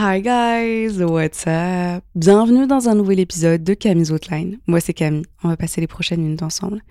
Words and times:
Hi 0.00 0.22
guys, 0.22 1.02
what's 1.02 1.44
up? 1.48 2.04
Bienvenue 2.14 2.68
dans 2.68 2.88
un 2.88 2.94
nouvel 2.94 3.18
épisode 3.18 3.64
de 3.64 3.74
Camille's 3.74 4.10
Outline. 4.10 4.60
Moi 4.68 4.78
c'est 4.78 4.94
Camille, 4.94 5.24
on 5.42 5.48
va 5.48 5.56
passer 5.56 5.80
les 5.80 5.88
prochaines 5.88 6.20
minutes 6.20 6.44
ensemble. 6.44 6.84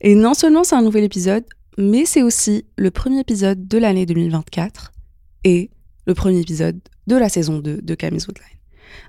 Et 0.00 0.14
non 0.14 0.32
seulement 0.32 0.64
c'est 0.64 0.74
un 0.74 0.80
nouvel 0.80 1.04
épisode, 1.04 1.44
mais 1.76 2.06
c'est 2.06 2.22
aussi 2.22 2.64
le 2.78 2.90
premier 2.90 3.20
épisode 3.20 3.68
de 3.68 3.76
l'année 3.76 4.06
2024 4.06 4.94
et 5.44 5.68
le 6.06 6.14
premier 6.14 6.40
épisode 6.40 6.80
de 7.06 7.16
la 7.16 7.28
saison 7.28 7.58
2 7.58 7.82
de 7.82 7.94
Camille's 7.94 8.26
Outline. 8.26 8.58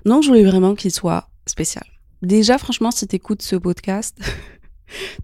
Donc 0.04 0.24
je 0.24 0.28
voulais 0.28 0.44
vraiment 0.44 0.74
qu'il 0.74 0.90
soit 0.90 1.30
spécial. 1.46 1.86
Déjà 2.20 2.58
franchement 2.58 2.90
si 2.90 3.06
t'écoutes 3.06 3.40
ce 3.40 3.56
podcast, 3.56 4.20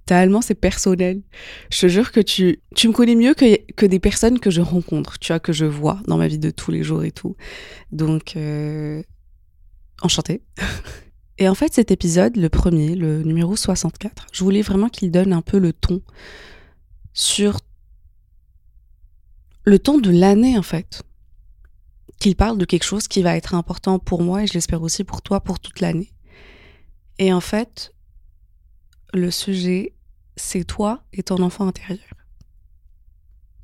tellement 0.07 0.41
c'est 0.43 0.55
personnel. 0.55 1.23
Je 1.71 1.81
te 1.81 1.89
jure 1.89 2.13
que 2.13 2.21
tu, 2.21 2.61
tu 2.75 2.89
me 2.89 2.93
connais 2.93 3.15
mieux 3.15 3.35
que, 3.35 3.59
que 3.73 3.87
des 3.87 3.99
personnes 3.99 4.39
que 4.39 4.51
je 4.51 4.61
rencontre, 4.61 5.19
tu 5.19 5.33
vois, 5.33 5.41
que 5.41 5.53
je 5.53 5.65
vois 5.65 6.01
dans 6.07 6.17
ma 6.17 6.29
vie 6.29 6.39
de 6.39 6.51
tous 6.51 6.71
les 6.71 6.83
jours 6.83 7.05
et 7.05 7.13
tout. 7.13 7.37
Donc, 7.93 8.37
euh, 8.37 9.03
enchanté. 10.03 10.43
Et 11.39 11.49
en 11.49 11.55
fait, 11.55 11.75
cet 11.75 11.91
épisode, 11.91 12.37
le 12.37 12.49
premier, 12.49 12.95
le 12.95 13.23
numéro 13.23 13.57
64, 13.57 14.27
je 14.33 14.45
voulais 14.45 14.63
vraiment 14.63 14.89
qu'il 14.89 15.11
donne 15.11 15.33
un 15.33 15.43
peu 15.43 15.59
le 15.59 15.73
ton 15.73 16.01
sur 17.13 17.59
le 19.65 19.79
ton 19.79 19.99
de 19.99 20.11
l'année, 20.11 20.57
en 20.57 20.63
fait. 20.63 21.03
Qu'il 22.21 22.37
parle 22.37 22.57
de 22.57 22.65
quelque 22.65 22.85
chose 22.85 23.09
qui 23.09 23.23
va 23.23 23.37
être 23.37 23.55
important 23.55 23.99
pour 23.99 24.23
moi 24.23 24.45
et 24.45 24.47
je 24.47 24.55
l'espère 24.55 24.83
aussi 24.83 25.03
pour 25.03 25.23
toi 25.23 25.41
pour 25.41 25.59
toute 25.59 25.81
l'année. 25.81 26.13
Et 27.19 27.33
en 27.33 27.41
fait, 27.41 27.94
le 29.15 29.31
sujet, 29.31 29.93
c'est 30.37 30.65
toi 30.65 31.03
et 31.13 31.23
ton 31.23 31.43
enfant 31.43 31.67
intérieur. 31.67 32.05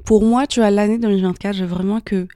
Pour 0.05 0.25
moi, 0.25 0.47
tu 0.47 0.62
as 0.62 0.70
l'année 0.70 0.98
2024, 0.98 1.55
je 1.55 1.65
veux 1.65 1.70
vraiment 1.70 2.01
que 2.01 2.27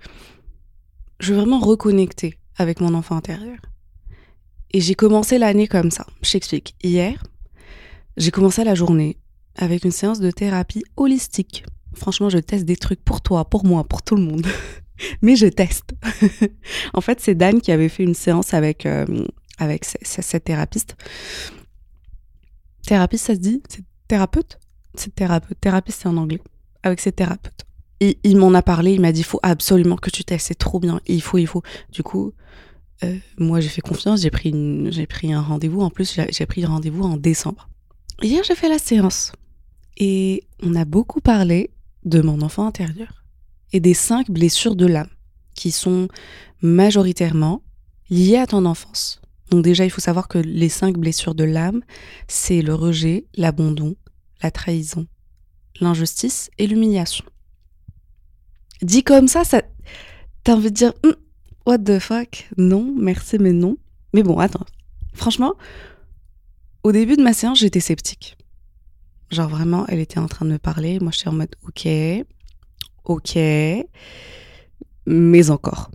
je 1.21 1.33
veux 1.33 1.41
vraiment 1.41 1.61
reconnecter 1.61 2.39
avec 2.57 2.81
mon 2.81 2.95
enfant 2.95 3.17
intérieur. 3.17 3.59
Et 4.73 4.81
j'ai 4.81 4.95
commencé 4.95 5.39
l'année 5.39 5.69
comme 5.69 5.91
ça. 5.91 6.07
Je 6.23 6.33
t'explique. 6.33 6.75
Hier, 6.83 7.23
j'ai 8.17 8.31
commencé 8.31 8.65
la 8.65 8.75
journée 8.75 9.17
avec 9.57 9.85
une 9.85 9.93
séance 9.93 10.21
de 10.21 10.31
thérapie 10.31 10.83
holistique. 10.97 11.65
Franchement, 11.95 12.29
je 12.29 12.39
teste 12.39 12.65
des 12.65 12.77
trucs 12.77 13.03
pour 13.03 13.21
toi, 13.21 13.45
pour 13.45 13.65
moi, 13.65 13.85
pour 13.85 14.03
tout 14.03 14.17
le 14.17 14.23
monde. 14.23 14.47
Mais 15.23 15.37
je 15.37 15.47
teste. 15.47 15.95
en 16.95 17.01
fait, 17.01 17.21
c'est 17.21 17.35
Dan 17.35 17.61
qui 17.61 17.73
avait 17.73 17.89
fait 17.89 18.03
une 18.03 18.15
séance 18.15 18.53
avec, 18.53 18.85
euh, 18.87 19.07
avec 19.59 19.85
cette 19.85 20.45
thérapeute. 20.45 20.97
Thérapeute, 22.87 23.21
ça 23.21 23.35
se 23.35 23.41
dit? 23.41 23.63
C'est 23.69 23.85
thérapeute? 24.09 24.59
C'est 24.95 25.15
thérapeute. 25.15 25.59
Thérapeute, 25.61 25.95
c'est 25.95 26.09
en 26.09 26.17
anglais. 26.17 26.41
Avec 26.83 27.01
cette 27.01 27.17
thérapeute. 27.17 27.65
Et 28.01 28.19
il 28.25 28.37
m'en 28.37 28.53
a 28.55 28.63
parlé, 28.63 28.93
il 28.93 29.01
m'a 29.01 29.13
dit 29.13 29.21
il 29.21 29.25
faut 29.25 29.41
absolument 29.43 29.97
que 29.97 30.11
tu 30.11 30.25
testes, 30.25 30.49
c'est 30.49 30.55
trop 30.55 30.81
bien. 30.81 31.01
il 31.07 31.23
faut, 31.23 31.39
il 31.39 31.47
faut. 31.47 31.63
Du 31.93 32.03
coup, 32.03 32.33
euh, 33.03 33.17
moi 33.39 33.61
j'ai 33.61 33.69
fait 33.69 33.81
confiance, 33.81 34.21
j'ai 34.21 34.31
pris, 34.31 34.53
j'ai 34.91 35.07
pris 35.07 35.33
un 35.33 35.41
rendez-vous. 35.41 35.81
En 35.81 35.91
plus, 35.91 36.19
j'ai 36.29 36.47
pris 36.47 36.65
rendez-vous 36.65 37.05
en 37.05 37.17
décembre. 37.17 37.69
Hier, 38.23 38.43
j'ai 38.45 38.55
fait 38.55 38.69
la 38.69 38.79
séance. 38.79 39.33
Et 39.97 40.45
on 40.63 40.75
a 40.75 40.85
beaucoup 40.85 41.21
parlé 41.21 41.71
de 42.05 42.21
mon 42.21 42.43
enfant 42.43 42.67
intérieur 42.67 43.25
et 43.73 43.81
des 43.81 43.95
cinq 43.95 44.31
blessures 44.31 44.77
de 44.77 44.87
l'âme 44.87 45.09
qui 45.55 45.71
sont 45.71 46.09
majoritairement 46.63 47.63
liées 48.11 48.37
à 48.37 48.47
ton 48.47 48.67
enfance. 48.67 49.21
Donc 49.51 49.63
déjà, 49.63 49.85
il 49.85 49.91
faut 49.91 50.01
savoir 50.01 50.29
que 50.29 50.39
les 50.39 50.69
cinq 50.69 50.97
blessures 50.97 51.35
de 51.35 51.45
l'âme, 51.45 51.83
c'est 52.29 52.63
le 52.63 52.75
rejet, 52.75 53.27
l'abandon, 53.37 53.97
la 54.43 54.51
trahison, 54.51 55.07
l'injustice 55.81 56.51
et 56.59 56.67
l'humiliation. 56.67 57.25
Dit 58.83 59.03
comme 59.03 59.29
ça, 59.29 59.45
ça 59.45 59.63
t'as 60.43 60.55
envie 60.55 60.71
de 60.71 60.77
dire 60.77 60.93
hum, 61.05 61.15
what 61.67 61.79
the 61.79 61.99
fuck? 61.99 62.49
Non, 62.57 62.95
merci 62.97 63.39
mais 63.39 63.53
non. 63.53 63.77
Mais 64.13 64.23
bon, 64.23 64.39
attends. 64.39 64.67
Franchement, 65.13 65.55
au 66.83 66.93
début 66.93 67.17
de 67.17 67.23
ma 67.23 67.33
séance, 67.33 67.59
j'étais 67.59 67.81
sceptique. 67.81 68.37
Genre 69.31 69.49
vraiment, 69.49 69.87
elle 69.89 70.01
était 70.01 70.19
en 70.19 70.27
train 70.27 70.45
de 70.47 70.53
me 70.53 70.59
parler, 70.59 71.01
moi 71.01 71.11
j'étais 71.13 71.29
en 71.29 71.33
mode 71.33 71.55
OK, 71.67 71.89
OK, 73.05 73.39
mais 75.07 75.51
encore. 75.51 75.91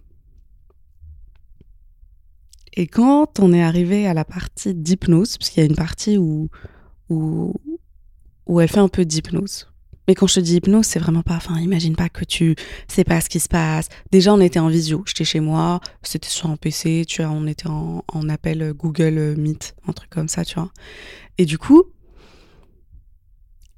Et 2.73 2.87
quand 2.87 3.39
on 3.39 3.53
est 3.53 3.63
arrivé 3.63 4.07
à 4.07 4.13
la 4.13 4.25
partie 4.25 4.73
d'hypnose, 4.73 5.37
parce 5.37 5.49
qu'il 5.49 5.61
y 5.61 5.65
a 5.65 5.69
une 5.69 5.75
partie 5.75 6.17
où, 6.17 6.49
où, 7.09 7.53
elle 8.59 8.67
fait 8.67 8.79
un 8.79 8.87
peu 8.87 9.05
d'hypnose. 9.05 9.67
Mais 10.07 10.15
quand 10.15 10.25
je 10.25 10.35
te 10.35 10.39
dis 10.39 10.55
hypnose, 10.55 10.85
c'est 10.85 10.99
vraiment 10.99 11.21
pas, 11.21 11.35
enfin, 11.35 11.59
imagine 11.59 11.95
pas 11.95 12.09
que 12.09 12.25
tu 12.25 12.55
sais 12.87 13.03
pas 13.03 13.21
ce 13.21 13.29
qui 13.29 13.39
se 13.39 13.47
passe. 13.47 13.89
Déjà, 14.11 14.33
on 14.33 14.39
était 14.39 14.59
en 14.59 14.69
visio. 14.69 15.03
J'étais 15.05 15.23
chez 15.23 15.39
moi, 15.39 15.81
c'était 16.01 16.29
sur 16.29 16.49
un 16.49 16.57
PC, 16.57 17.05
tu 17.07 17.21
vois, 17.21 17.31
on 17.31 17.45
était 17.45 17.67
en, 17.67 18.03
en 18.07 18.29
appel 18.29 18.73
Google 18.73 19.35
Meet, 19.37 19.75
un 19.87 19.93
truc 19.93 20.09
comme 20.09 20.27
ça, 20.27 20.43
tu 20.45 20.55
vois. 20.55 20.71
Et 21.37 21.45
du 21.45 21.59
coup, 21.59 21.83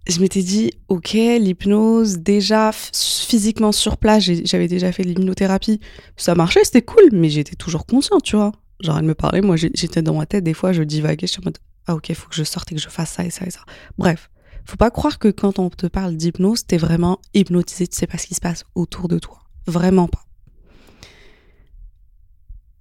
je 0.07 0.19
m'étais 0.19 0.41
dit, 0.41 0.71
ok, 0.87 1.13
l'hypnose, 1.13 2.17
déjà 2.19 2.71
physiquement 2.71 3.71
sur 3.71 3.97
place, 3.97 4.23
j'avais 4.23 4.67
déjà 4.67 4.91
fait 4.91 5.03
de 5.03 5.09
l'hypnothérapie, 5.09 5.79
ça 6.17 6.35
marchait, 6.35 6.63
c'était 6.63 6.81
cool, 6.81 7.09
mais 7.11 7.29
j'étais 7.29 7.55
toujours 7.55 7.85
consciente, 7.85 8.23
tu 8.23 8.35
vois. 8.35 8.51
Genre, 8.81 8.97
elle 8.97 9.05
me 9.05 9.15
parlait, 9.15 9.41
moi 9.41 9.55
j'étais 9.57 10.01
dans 10.01 10.15
ma 10.15 10.25
tête, 10.25 10.43
des 10.43 10.53
fois 10.53 10.73
je 10.73 10.83
divaguais, 10.83 11.27
je 11.27 11.33
suis 11.33 11.41
en 11.41 11.45
mode, 11.45 11.59
ah 11.87 11.95
ok, 11.95 12.13
faut 12.13 12.29
que 12.29 12.35
je 12.35 12.43
sorte 12.43 12.71
et 12.71 12.75
que 12.75 12.81
je 12.81 12.89
fasse 12.89 13.11
ça 13.11 13.23
et 13.23 13.29
ça 13.29 13.45
et 13.45 13.51
ça. 13.51 13.61
Bref, 13.97 14.29
faut 14.65 14.77
pas 14.77 14.91
croire 14.91 15.19
que 15.19 15.27
quand 15.27 15.59
on 15.59 15.69
te 15.69 15.87
parle 15.87 16.15
d'hypnose, 16.15 16.65
t'es 16.65 16.77
vraiment 16.77 17.19
hypnotisé, 17.33 17.87
tu 17.87 17.97
sais 17.97 18.07
pas 18.07 18.17
ce 18.17 18.27
qui 18.27 18.35
se 18.35 18.41
passe 18.41 18.63
autour 18.75 19.07
de 19.07 19.19
toi. 19.19 19.39
Vraiment 19.67 20.07
pas. 20.07 20.25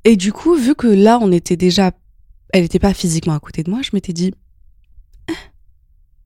Et 0.05 0.17
du 0.17 0.33
coup, 0.33 0.55
vu 0.55 0.75
que 0.75 0.87
là, 0.87 1.19
on 1.21 1.31
était 1.33 1.57
déjà. 1.57 1.93
Elle 2.53 2.65
était 2.65 2.79
pas 2.79 2.95
physiquement 2.95 3.35
à 3.35 3.41
côté 3.41 3.63
de 3.63 3.71
moi, 3.71 3.81
je 3.83 3.91
m'étais 3.93 4.13
dit. 4.13 4.35
Hein, 5.29 5.35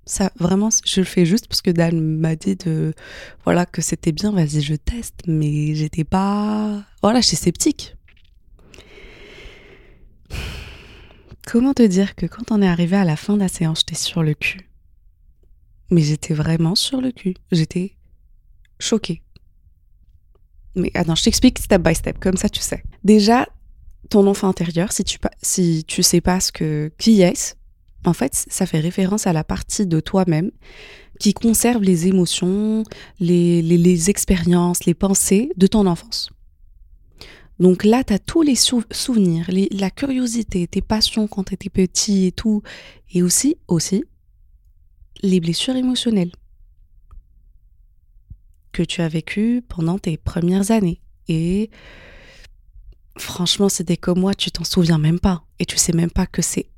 ça, 0.07 0.33
vraiment, 0.39 0.71
je 0.85 1.01
le 1.01 1.07
fais 1.07 1.27
juste 1.27 1.49
parce 1.49 1.61
que 1.61 1.71
Dan 1.71 2.01
m'a 2.01 2.37
dit 2.37 2.57
de. 2.57 2.95
Voilà, 3.45 3.67
que 3.67 3.83
c'était 3.83 4.13
bien, 4.13 4.31
vas-y, 4.33 4.63
je 4.63 4.75
teste, 4.75 5.23
mais 5.27 5.75
j'étais 5.75 6.05
pas. 6.05 6.85
Voilà, 7.03 7.21
j'étais 7.21 7.37
sceptique. 7.37 7.97
Comment 11.47 11.75
te 11.75 11.83
dire 11.83 12.15
que 12.15 12.27
quand 12.27 12.51
on 12.51 12.63
est 12.63 12.69
arrivé 12.69 12.97
à 12.97 13.05
la 13.05 13.17
fin 13.17 13.35
de 13.35 13.41
la 13.41 13.49
séance, 13.49 13.81
j'étais 13.81 14.01
sur 14.01 14.23
le 14.23 14.35
cul? 14.35 14.71
Mais 15.91 16.01
j'étais 16.01 16.35
vraiment 16.35 16.75
sur 16.75 17.01
le 17.01 17.13
cul. 17.13 17.35
J'étais 17.53 17.97
choquée. 18.79 19.23
Mais 20.75 20.91
attends, 20.95 21.15
je 21.15 21.23
t'explique 21.23 21.59
step 21.59 21.83
by 21.83 21.95
step, 21.95 22.19
comme 22.19 22.37
ça 22.37 22.49
tu 22.49 22.61
sais. 22.61 22.83
Déjà, 23.05 23.49
ton 24.11 24.27
enfant 24.27 24.49
intérieur, 24.49 24.93
si 24.93 25.05
tu, 25.05 25.19
si 25.43 25.85
tu 25.87 26.03
sais 26.03 26.21
pas 26.21 26.41
ce 26.41 26.51
que, 26.51 26.91
qui 26.99 27.23
est, 27.23 27.57
en 28.05 28.13
fait, 28.13 28.45
ça 28.49 28.67
fait 28.67 28.81
référence 28.81 29.27
à 29.27 29.33
la 29.33 29.45
partie 29.45 29.87
de 29.87 30.01
toi-même 30.01 30.51
qui 31.21 31.33
conserve 31.33 31.83
les 31.83 32.09
émotions, 32.09 32.83
les, 33.21 33.63
les 33.63 34.11
expériences, 34.11 34.85
les 34.85 34.95
pensées 34.95 35.51
de 35.57 35.67
ton 35.67 35.87
enfance. 35.87 36.31
Donc 37.61 37.85
là, 37.85 38.03
tu 38.03 38.13
as 38.13 38.19
tous 38.19 38.43
les 38.43 38.57
souvenirs, 38.57 39.49
la 39.71 39.91
curiosité, 39.91 40.67
tes 40.67 40.83
passions 40.83 41.29
quand 41.29 41.45
tu 41.45 41.55
étais 41.55 41.71
petit 41.71 42.27
et 42.27 42.33
tout. 42.33 42.63
Et 43.13 43.23
aussi, 43.23 43.57
aussi, 43.69 44.05
les 45.23 45.41
blessures 45.41 45.77
émotionnelles 45.77 46.33
que 48.73 48.83
tu 48.83 49.01
as 49.03 49.09
vécues 49.09 49.63
pendant 49.69 49.99
tes 49.99 50.17
premières 50.17 50.73
années. 50.73 51.01
Et 51.29 51.71
franchement, 53.17 53.69
c'était 53.69 53.97
comme 53.97 54.21
moi, 54.21 54.35
tu 54.35 54.51
t'en 54.51 54.65
souviens 54.65 54.99
même 54.99 55.21
pas. 55.21 55.45
Et 55.61 55.65
tu 55.65 55.77
sais 55.79 55.93
même 55.93 56.11
pas 56.11 56.27
que 56.27 56.43
c'est 56.43 56.69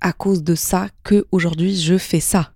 à 0.00 0.12
cause 0.12 0.42
de 0.42 0.54
ça 0.54 0.88
que 1.02 1.26
aujourd'hui 1.32 1.76
je 1.76 1.98
fais 1.98 2.20
ça. 2.20 2.52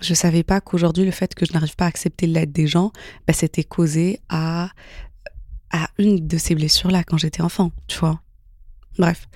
Je 0.00 0.14
savais 0.14 0.42
pas 0.42 0.60
qu'aujourd'hui, 0.60 1.04
le 1.04 1.10
fait 1.10 1.34
que 1.34 1.44
je 1.44 1.52
n'arrive 1.52 1.76
pas 1.76 1.84
à 1.84 1.88
accepter 1.88 2.26
l'aide 2.26 2.52
des 2.52 2.66
gens, 2.66 2.92
bah, 3.26 3.32
c'était 3.32 3.64
causé 3.64 4.20
à, 4.28 4.70
à 5.70 5.88
une 5.98 6.26
de 6.26 6.38
ces 6.38 6.54
blessures-là 6.54 7.04
quand 7.04 7.18
j'étais 7.18 7.42
enfant, 7.42 7.70
tu 7.86 7.98
vois. 7.98 8.20
Bref. 8.98 9.28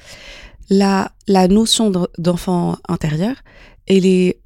La, 0.71 1.13
la 1.27 1.49
notion 1.49 1.93
d'enfant 2.19 2.79
intérieur, 2.89 3.37
elle 3.87 4.07
est 4.07 4.41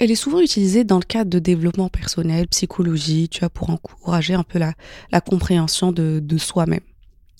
elle 0.00 0.10
est 0.10 0.16
souvent 0.16 0.40
utilisée 0.40 0.82
dans 0.82 0.98
le 0.98 1.04
cadre 1.04 1.30
de 1.30 1.38
développement 1.38 1.88
personnel, 1.88 2.48
psychologie, 2.48 3.28
tu 3.28 3.40
vois, 3.40 3.50
pour 3.50 3.70
encourager 3.70 4.34
un 4.34 4.42
peu 4.42 4.58
la, 4.58 4.74
la 5.12 5.20
compréhension 5.20 5.92
de, 5.92 6.20
de 6.20 6.38
soi-même 6.38 6.80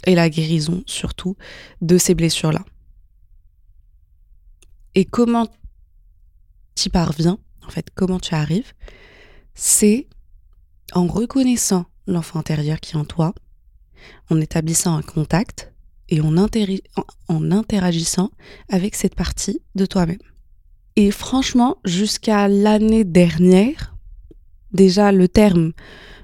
et 0.07 0.15
la 0.15 0.31
guérison 0.31 0.83
surtout 0.87 1.37
de 1.81 1.99
ces 1.99 2.15
blessures-là. 2.15 2.65
Et 4.95 5.05
comment 5.05 5.49
tu 6.77 6.89
parviens, 6.89 7.39
en 7.71 7.73
fait, 7.73 7.91
comment 7.95 8.19
tu 8.19 8.35
arrives, 8.35 8.73
c'est 9.55 10.09
en 10.93 11.07
reconnaissant 11.07 11.85
l'enfant 12.09 12.41
intérieur 12.41 12.81
qui 12.81 12.97
est 12.97 12.99
en 12.99 13.05
toi, 13.05 13.33
en 14.29 14.41
établissant 14.41 14.97
un 14.97 15.03
contact 15.03 15.73
et 16.09 16.21
en, 16.21 17.53
interagissant 17.53 18.31
avec 18.69 18.97
cette 18.97 19.15
partie 19.15 19.63
de 19.77 19.87
toi-même. 19.87 20.19
Et 20.97 21.13
franchement, 21.13 21.77
jusqu'à 21.85 22.49
l'année 22.49 23.05
dernière, 23.05 23.95
déjà 24.73 25.13
le 25.13 25.29
terme, 25.29 25.71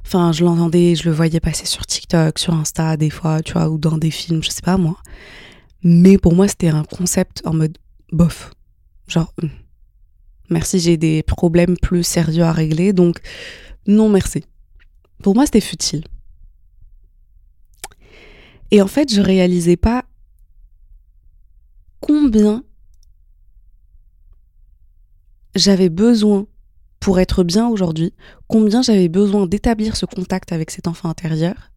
enfin, 0.05 0.33
je 0.33 0.45
l'entendais, 0.45 0.97
je 0.97 1.09
le 1.09 1.15
voyais 1.15 1.39
passer 1.39 1.67
sur 1.67 1.87
TikTok, 1.87 2.41
sur 2.41 2.55
Insta, 2.55 2.97
des 2.97 3.11
fois, 3.11 3.41
tu 3.41 3.53
vois, 3.53 3.71
ou 3.71 3.79
dans 3.79 3.99
des 3.99 4.11
films, 4.11 4.43
je 4.43 4.51
sais 4.51 4.63
pas 4.63 4.79
moi. 4.79 4.97
Mais 5.85 6.19
pour 6.19 6.35
moi, 6.35 6.49
c'était 6.49 6.71
un 6.71 6.83
concept 6.83 7.41
en 7.45 7.55
mode 7.55 7.79
bof. 8.11 8.51
Genre, 9.07 9.33
hum, 9.41 9.51
merci, 10.51 10.79
j'ai 10.81 10.97
des 10.97 11.23
problèmes 11.23 11.77
plus 11.77 12.03
sérieux 12.03 12.45
à 12.45 12.53
régler, 12.53 12.93
donc 12.93 13.21
non 13.87 14.09
merci. 14.09 14.45
Pour 15.23 15.35
moi, 15.35 15.47
c'était 15.47 15.61
futile. 15.61 16.05
Et 18.71 18.83
en 18.83 18.87
fait, 18.87 19.13
je 19.13 19.21
réalisais 19.21 19.77
pas 19.77 20.05
combien 22.01 22.65
j'avais 25.55 25.89
besoin 25.89 26.47
pour 27.01 27.21
être 27.21 27.45
bien 27.45 27.69
aujourd'hui, 27.69 28.13
combien 28.49 28.83
j'avais 28.83 29.09
besoin 29.09 29.47
d'établir 29.47 29.97
ce 29.97 30.07
contact 30.07 30.53
avec 30.53 30.71
cet 30.71 30.89
enfant 30.89 31.09
intérieur. 31.09 31.71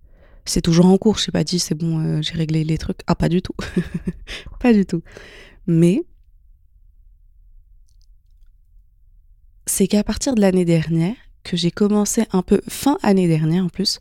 C'est 0.45 0.61
toujours 0.61 0.87
en 0.87 0.97
cours, 0.97 1.17
je 1.17 1.25
sais 1.25 1.31
pas 1.31 1.43
dit 1.43 1.59
c'est 1.59 1.75
bon, 1.75 1.99
euh, 1.99 2.21
j'ai 2.21 2.33
réglé 2.33 2.63
les 2.63 2.77
trucs. 2.77 3.01
Ah, 3.07 3.15
pas 3.15 3.29
du 3.29 3.41
tout. 3.41 3.53
pas 4.59 4.73
du 4.73 4.85
tout. 4.85 5.03
Mais 5.67 6.03
c'est 9.69 9.87
qu'à 9.87 10.03
partir 10.03 10.33
de 10.35 10.41
l'année 10.41 10.65
dernière, 10.65 11.15
que 11.43 11.55
j'ai 11.55 11.71
commencé 11.71 12.25
un 12.31 12.41
peu, 12.41 12.59
fin 12.67 12.97
année 13.03 13.27
dernière 13.27 13.63
en 13.63 13.69
plus, 13.69 13.99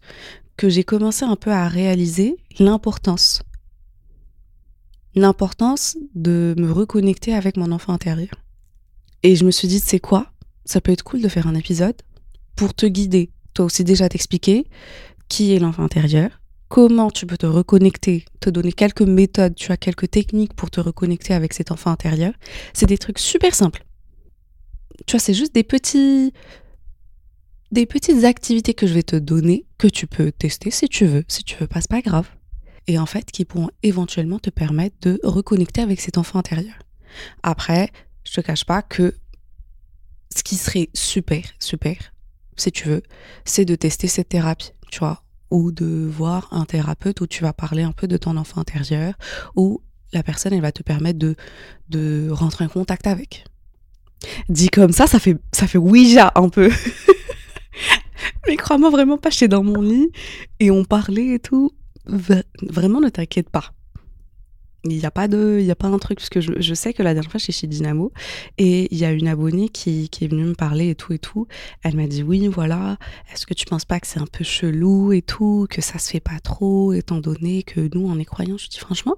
que 0.56 0.68
j'ai 0.68 0.82
commencé 0.82 1.24
un 1.24 1.36
peu 1.36 1.52
à 1.52 1.68
réaliser 1.68 2.36
l'importance. 2.58 3.42
L'importance 5.14 5.96
de 6.14 6.54
me 6.58 6.72
reconnecter 6.72 7.34
avec 7.34 7.56
mon 7.56 7.70
enfant 7.70 7.92
intérieur. 7.92 8.30
Et 9.22 9.36
je 9.36 9.44
me 9.44 9.50
suis 9.50 9.68
dit, 9.68 9.78
c'est 9.78 10.00
quoi? 10.00 10.32
Ça 10.64 10.80
peut 10.80 10.90
être 10.90 11.04
cool 11.04 11.20
de 11.20 11.28
faire 11.28 11.46
un 11.46 11.54
épisode 11.54 11.96
pour 12.56 12.74
te 12.74 12.86
guider, 12.86 13.30
toi 13.54 13.66
aussi 13.66 13.84
déjà 13.84 14.08
t'expliquer 14.08 14.66
qui 15.28 15.54
est 15.54 15.58
l'enfant 15.58 15.84
intérieur, 15.84 16.40
comment 16.68 17.10
tu 17.10 17.26
peux 17.26 17.36
te 17.36 17.46
reconnecter, 17.46 18.24
te 18.40 18.48
donner 18.48 18.72
quelques 18.72 19.02
méthodes, 19.02 19.54
tu 19.54 19.70
as 19.70 19.76
quelques 19.76 20.10
techniques 20.10 20.54
pour 20.54 20.70
te 20.70 20.80
reconnecter 20.80 21.34
avec 21.34 21.52
cet 21.52 21.70
enfant 21.70 21.90
intérieur. 21.90 22.32
C'est 22.72 22.86
des 22.86 22.98
trucs 22.98 23.18
super 23.18 23.54
simples. 23.54 23.84
Tu 25.06 25.12
vois, 25.12 25.20
c'est 25.20 25.34
juste 25.34 25.54
des 25.54 25.64
petits 25.64 26.32
des 27.70 27.86
petites 27.86 28.24
activités 28.24 28.72
que 28.72 28.86
je 28.86 28.94
vais 28.94 29.02
te 29.02 29.16
donner 29.16 29.66
que 29.76 29.88
tu 29.88 30.06
peux 30.06 30.32
tester 30.32 30.70
si 30.70 30.88
tu 30.88 31.04
veux. 31.04 31.24
Si 31.28 31.44
tu 31.44 31.56
veux 31.56 31.66
pas, 31.66 31.80
c'est 31.80 31.90
pas 31.90 32.00
grave. 32.00 32.28
Et 32.86 32.98
en 32.98 33.06
fait, 33.06 33.30
qui 33.30 33.44
pourront 33.44 33.68
éventuellement 33.82 34.38
te 34.38 34.48
permettre 34.48 34.96
de 35.02 35.20
reconnecter 35.22 35.82
avec 35.82 36.00
cet 36.00 36.16
enfant 36.16 36.38
intérieur. 36.38 36.78
Après, 37.42 37.90
je 38.24 38.32
te 38.32 38.40
cache 38.40 38.64
pas 38.64 38.80
que 38.80 39.14
ce 40.34 40.42
qui 40.42 40.56
serait 40.56 40.88
super, 40.94 41.42
super, 41.58 41.96
si 42.56 42.72
tu 42.72 42.88
veux, 42.88 43.02
c'est 43.44 43.64
de 43.64 43.74
tester 43.74 44.08
cette 44.08 44.30
thérapie, 44.30 44.72
tu 44.90 45.00
vois, 45.00 45.22
ou 45.50 45.72
de 45.72 46.08
voir 46.10 46.48
un 46.52 46.64
thérapeute 46.64 47.20
où 47.20 47.26
tu 47.26 47.42
vas 47.42 47.52
parler 47.52 47.82
un 47.82 47.92
peu 47.92 48.06
de 48.06 48.16
ton 48.16 48.36
enfant 48.36 48.60
intérieur, 48.60 49.14
où 49.56 49.82
la 50.12 50.22
personne, 50.22 50.52
elle 50.54 50.62
va 50.62 50.72
te 50.72 50.82
permettre 50.82 51.18
de, 51.18 51.36
de 51.88 52.28
rentrer 52.30 52.64
en 52.64 52.68
contact 52.68 53.06
avec. 53.06 53.44
Dit 54.48 54.68
comme 54.68 54.92
ça, 54.92 55.06
ça 55.06 55.18
fait, 55.18 55.36
ça 55.52 55.66
fait 55.66 55.78
Ouija 55.78 56.32
un 56.34 56.48
peu. 56.48 56.70
Mais 58.46 58.56
crois-moi 58.56 58.90
vraiment 58.90 59.18
pas, 59.18 59.30
j'étais 59.30 59.48
dans 59.48 59.62
mon 59.62 59.80
lit 59.80 60.10
et 60.60 60.70
on 60.70 60.84
parlait 60.84 61.34
et 61.34 61.38
tout. 61.38 61.72
Vraiment, 62.06 63.00
ne 63.00 63.10
t'inquiète 63.10 63.50
pas. 63.50 63.72
Il 64.84 64.96
n'y 64.96 65.04
a 65.04 65.10
pas 65.10 65.28
de, 65.28 65.58
il 65.60 65.66
y 65.66 65.70
a 65.70 65.76
pas 65.76 65.88
un 65.88 65.98
truc 65.98 66.18
parce 66.18 66.30
que 66.30 66.40
je, 66.40 66.74
sais 66.74 66.94
que 66.94 67.02
la 67.02 67.12
dernière 67.12 67.30
fois 67.30 67.38
j'étais 67.38 67.52
chez 67.52 67.66
Dynamo 67.66 68.12
et 68.58 68.88
il 68.94 68.98
y 68.98 69.04
a 69.04 69.10
une 69.10 69.26
abonnée 69.26 69.68
qui, 69.68 70.08
qui 70.08 70.24
est 70.24 70.28
venue 70.28 70.44
me 70.44 70.54
parler 70.54 70.90
et 70.90 70.94
tout 70.94 71.12
et 71.12 71.18
tout. 71.18 71.48
Elle 71.82 71.96
m'a 71.96 72.06
dit 72.06 72.22
oui 72.22 72.46
voilà, 72.46 72.96
est-ce 73.32 73.44
que 73.44 73.54
tu 73.54 73.66
penses 73.66 73.84
pas 73.84 73.98
que 73.98 74.06
c'est 74.06 74.20
un 74.20 74.26
peu 74.26 74.44
chelou 74.44 75.12
et 75.12 75.20
tout, 75.20 75.66
que 75.68 75.82
ça 75.82 75.98
se 75.98 76.10
fait 76.10 76.20
pas 76.20 76.38
trop 76.40 76.92
étant 76.92 77.20
donné 77.20 77.64
que 77.64 77.90
nous 77.92 78.08
on 78.08 78.18
est 78.18 78.24
croyants? 78.24 78.56
Je 78.56 78.68
dis 78.68 78.78
franchement, 78.78 79.16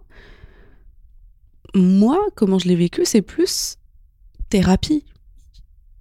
moi 1.74 2.18
comment 2.34 2.58
je 2.58 2.66
l'ai 2.66 2.76
vécu 2.76 3.02
c'est 3.04 3.22
plus 3.22 3.76
thérapie, 4.50 5.04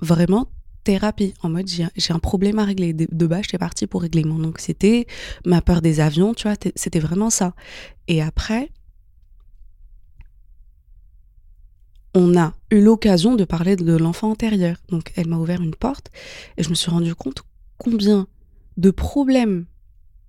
vraiment 0.02 0.50
thérapie, 0.84 1.34
en 1.44 1.50
mode 1.50 1.68
j'ai 1.68 2.14
un 2.14 2.20
problème 2.20 2.60
à 2.60 2.66
régler. 2.66 2.94
De, 2.94 3.28
base, 3.28 3.44
j'étais 3.44 3.58
partie 3.58 3.86
pour 3.86 4.02
régler 4.02 4.24
mon 4.24 4.44
anxiété, 4.44 5.08
ma 5.46 5.62
peur 5.62 5.82
des 5.82 6.00
avions, 6.00 6.34
tu 6.34 6.48
vois, 6.48 6.58
c'était 6.76 7.00
vraiment 7.00 7.30
ça. 7.30 7.54
Et 8.08 8.22
après, 8.22 8.72
on 12.16 12.36
a 12.38 12.54
eu 12.72 12.82
l'occasion 12.82 13.36
de 13.36 13.44
parler 13.44 13.76
de 13.76 13.96
l'enfant 13.96 14.32
intérieur. 14.32 14.78
Donc 14.90 15.12
elle 15.16 15.28
m'a 15.28 15.38
ouvert 15.38 15.62
une 15.62 15.76
porte 15.76 16.10
et 16.58 16.64
je 16.64 16.70
me 16.70 16.76
suis 16.76 16.90
rendu 16.90 17.14
compte 17.14 17.44
combien 17.78 18.28
de 18.78 18.90
problèmes, 18.90 19.66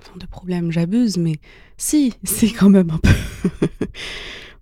enfin 0.00 0.16
de 0.18 0.26
problèmes, 0.26 0.70
j'abuse, 0.72 1.16
mais 1.16 1.40
si, 1.78 2.12
c'est 2.24 2.50
quand 2.50 2.68
même 2.68 2.90
un 2.90 2.98
peu, 2.98 3.66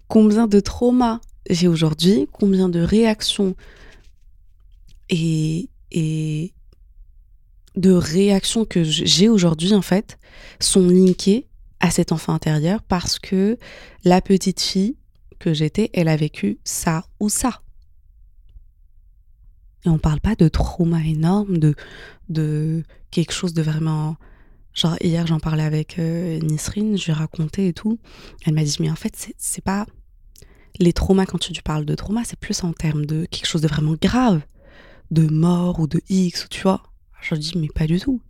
combien 0.07 0.47
de 0.47 0.61
traumas 0.61 1.21
j'ai 1.49 1.69
aujourd'hui, 1.69 2.29
combien 2.33 2.69
de 2.69 2.81
réactions 2.81 3.55
et, 5.09 5.69
et 5.91 6.53
de 7.77 7.93
réactions 7.93 8.65
que 8.65 8.83
j'ai 8.83 9.29
aujourd'hui, 9.29 9.75
en 9.75 9.83
fait, 9.83 10.19
sont 10.61 10.89
linkées 10.89 11.47
à 11.81 11.91
cet 11.91 12.13
enfant 12.13 12.35
intérieur 12.35 12.83
parce 12.83 13.19
que 13.19 13.57
la 14.05 14.21
petite 14.21 14.61
fille 14.61 14.97
que 15.39 15.55
j'étais, 15.55 15.91
elle 15.95 16.09
a 16.09 16.17
vécu 16.17 16.59
ça 16.65 17.05
ou 17.21 17.29
ça. 17.29 17.63
Et 19.85 19.89
on 19.89 19.99
parle 19.99 20.21
pas 20.21 20.35
de 20.35 20.49
trauma 20.49 21.05
énorme, 21.05 21.59
de, 21.59 21.75
de 22.29 22.83
quelque 23.11 23.33
chose 23.33 23.55
de 23.55 23.63
vraiment. 23.63 24.17
Genre, 24.75 24.97
hier, 25.01 25.27
j'en 25.27 25.41
parlais 25.41 25.63
avec 25.63 25.99
euh, 25.99 26.39
Nisrine, 26.41 26.97
je 26.99 27.07
lui 27.07 27.11
ai 27.13 27.15
raconté 27.15 27.69
et 27.69 27.73
tout. 27.73 27.99
Elle 28.45 28.55
m'a 28.55 28.65
dit, 28.65 28.77
mais 28.81 28.91
en 28.91 28.97
fait, 28.97 29.33
c'est 29.37 29.65
pas. 29.65 29.87
Les 30.79 30.93
traumas, 30.93 31.27
quand 31.27 31.39
tu 31.39 31.63
parles 31.63 31.85
de 31.85 31.95
trauma, 31.95 32.23
c'est 32.25 32.39
plus 32.39 32.63
en 32.65 32.73
termes 32.73 33.07
de 33.07 33.27
quelque 33.31 33.47
chose 33.47 33.63
de 33.63 33.69
vraiment 33.69 33.95
grave 34.01 34.43
de 35.11 35.27
mort 35.27 35.81
ou 35.81 35.87
de 35.87 36.01
X, 36.09 36.47
tu 36.51 36.63
vois. 36.63 36.83
Je 37.21 37.35
dis, 37.35 37.53
mais 37.57 37.69
pas 37.69 37.87
du 37.87 37.99
tout. 37.99 38.21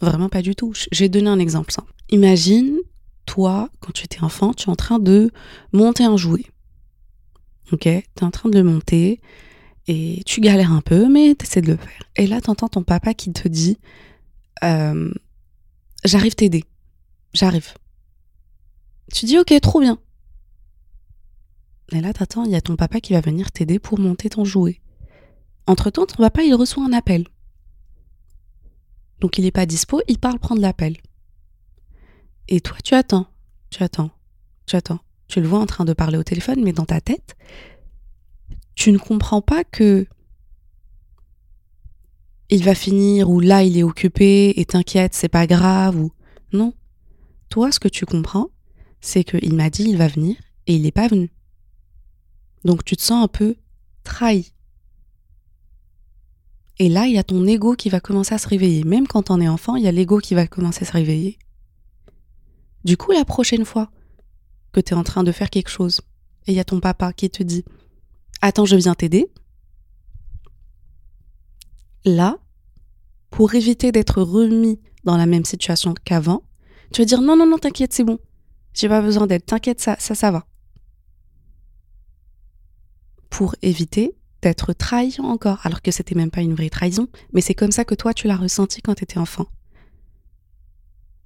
Vraiment 0.00 0.28
pas 0.28 0.42
du 0.42 0.54
tout. 0.54 0.72
J'ai 0.92 1.08
donné 1.08 1.28
un 1.28 1.38
exemple 1.38 1.72
simple. 1.72 1.92
Imagine, 2.10 2.78
toi, 3.26 3.70
quand 3.80 3.92
tu 3.92 4.04
étais 4.04 4.22
enfant, 4.22 4.52
tu 4.52 4.68
es 4.68 4.70
en 4.70 4.76
train 4.76 4.98
de 4.98 5.30
monter 5.72 6.04
un 6.04 6.16
jouet. 6.16 6.46
Ok? 7.72 7.80
Tu 7.82 7.90
es 7.90 8.22
en 8.22 8.30
train 8.30 8.48
de 8.48 8.58
le 8.58 8.64
monter 8.64 9.20
et 9.86 10.22
tu 10.24 10.40
galères 10.40 10.72
un 10.72 10.80
peu, 10.80 11.08
mais 11.08 11.34
tu 11.34 11.44
essaies 11.44 11.62
de 11.62 11.72
le 11.72 11.76
faire. 11.76 12.02
Et 12.16 12.26
là, 12.26 12.40
tu 12.40 12.50
entends 12.50 12.68
ton 12.68 12.82
papa 12.82 13.14
qui 13.14 13.32
te 13.32 13.48
dit 13.48 13.78
euh, 14.62 15.10
J'arrive 16.04 16.34
t'aider. 16.34 16.64
J'arrive. 17.32 17.74
Tu 19.12 19.26
dis 19.26 19.38
Ok, 19.38 19.54
trop 19.60 19.80
bien. 19.80 19.98
Et 21.92 22.00
là, 22.00 22.12
t'attends, 22.12 22.44
il 22.44 22.50
y 22.50 22.56
a 22.56 22.60
ton 22.60 22.76
papa 22.76 23.00
qui 23.00 23.12
va 23.12 23.20
venir 23.20 23.52
t'aider 23.52 23.78
pour 23.78 23.98
monter 23.98 24.30
ton 24.30 24.44
jouet. 24.44 24.80
Entre-temps, 25.66 26.06
ton 26.06 26.16
papa, 26.16 26.42
il 26.42 26.54
reçoit 26.54 26.84
un 26.84 26.92
appel. 26.92 27.26
Donc 29.20 29.38
il 29.38 29.44
n'est 29.44 29.50
pas 29.50 29.66
dispo, 29.66 30.00
il 30.08 30.18
parle 30.18 30.38
prendre 30.38 30.60
l'appel. 30.60 30.96
Et 32.48 32.60
toi, 32.60 32.76
tu 32.84 32.94
attends, 32.94 33.26
tu 33.70 33.82
attends, 33.82 34.10
tu 34.66 34.76
attends. 34.76 35.00
Tu 35.28 35.40
le 35.40 35.48
vois 35.48 35.60
en 35.60 35.66
train 35.66 35.84
de 35.84 35.94
parler 35.94 36.18
au 36.18 36.22
téléphone, 36.22 36.62
mais 36.62 36.72
dans 36.72 36.84
ta 36.84 37.00
tête, 37.00 37.34
tu 38.74 38.92
ne 38.92 38.98
comprends 38.98 39.40
pas 39.40 39.64
que 39.64 40.06
il 42.50 42.62
va 42.62 42.74
finir 42.74 43.30
ou 43.30 43.40
là 43.40 43.62
il 43.62 43.78
est 43.78 43.82
occupé 43.82 44.52
et 44.60 44.64
t'inquiète, 44.66 45.14
c'est 45.14 45.28
pas 45.28 45.46
grave 45.46 45.96
ou 45.96 46.12
non. 46.52 46.74
Toi, 47.48 47.72
ce 47.72 47.80
que 47.80 47.88
tu 47.88 48.04
comprends, 48.04 48.50
c'est 49.00 49.24
qu'il 49.24 49.54
m'a 49.54 49.70
dit 49.70 49.84
il 49.84 49.96
va 49.96 50.08
venir 50.08 50.36
et 50.66 50.74
il 50.74 50.82
n'est 50.82 50.92
pas 50.92 51.08
venu. 51.08 51.30
Donc 52.64 52.84
tu 52.84 52.96
te 52.96 53.02
sens 53.02 53.24
un 53.24 53.28
peu 53.28 53.56
trahi. 54.02 54.52
Et 56.78 56.88
là, 56.88 57.06
il 57.06 57.14
y 57.14 57.18
a 57.18 57.24
ton 57.24 57.46
ego 57.46 57.74
qui 57.74 57.88
va 57.88 58.00
commencer 58.00 58.34
à 58.34 58.38
se 58.38 58.48
réveiller. 58.48 58.82
Même 58.84 59.06
quand 59.06 59.30
on 59.30 59.40
est 59.40 59.48
enfant, 59.48 59.76
il 59.76 59.84
y 59.84 59.88
a 59.88 59.92
l'ego 59.92 60.18
qui 60.18 60.34
va 60.34 60.46
commencer 60.46 60.82
à 60.82 60.86
se 60.86 60.92
réveiller. 60.92 61.38
Du 62.84 62.96
coup, 62.96 63.12
la 63.12 63.24
prochaine 63.24 63.64
fois 63.64 63.90
que 64.72 64.80
tu 64.80 64.92
es 64.92 64.96
en 64.96 65.04
train 65.04 65.22
de 65.22 65.32
faire 65.32 65.50
quelque 65.50 65.70
chose, 65.70 66.00
et 66.46 66.52
il 66.52 66.56
y 66.56 66.60
a 66.60 66.64
ton 66.64 66.80
papa 66.80 67.12
qui 67.12 67.30
te 67.30 67.42
dit 67.42 67.64
Attends, 68.42 68.66
je 68.66 68.76
viens 68.76 68.94
t'aider. 68.94 69.30
là, 72.04 72.38
pour 73.30 73.54
éviter 73.54 73.90
d'être 73.90 74.22
remis 74.22 74.78
dans 75.04 75.16
la 75.16 75.26
même 75.26 75.44
situation 75.44 75.94
qu'avant, 76.04 76.42
tu 76.92 77.00
vas 77.00 77.06
dire 77.06 77.20
non, 77.20 77.36
non, 77.36 77.46
non, 77.46 77.58
t'inquiète, 77.58 77.92
c'est 77.92 78.04
bon. 78.04 78.18
J'ai 78.74 78.88
pas 78.88 79.00
besoin 79.00 79.26
d'aide, 79.26 79.46
t'inquiète, 79.46 79.80
ça, 79.80 79.96
ça, 79.98 80.14
ça 80.14 80.30
va. 80.30 80.46
Pour 83.36 83.56
éviter 83.62 84.14
d'être 84.42 84.72
trahi 84.74 85.16
encore, 85.18 85.58
alors 85.66 85.82
que 85.82 85.90
c'était 85.90 86.14
même 86.14 86.30
pas 86.30 86.40
une 86.40 86.54
vraie 86.54 86.70
trahison, 86.70 87.08
mais 87.32 87.40
c'est 87.40 87.56
comme 87.56 87.72
ça 87.72 87.84
que 87.84 87.96
toi 87.96 88.14
tu 88.14 88.28
l'as 88.28 88.36
ressenti 88.36 88.80
quand 88.80 88.94
t'étais 88.94 89.18
enfant. 89.18 89.46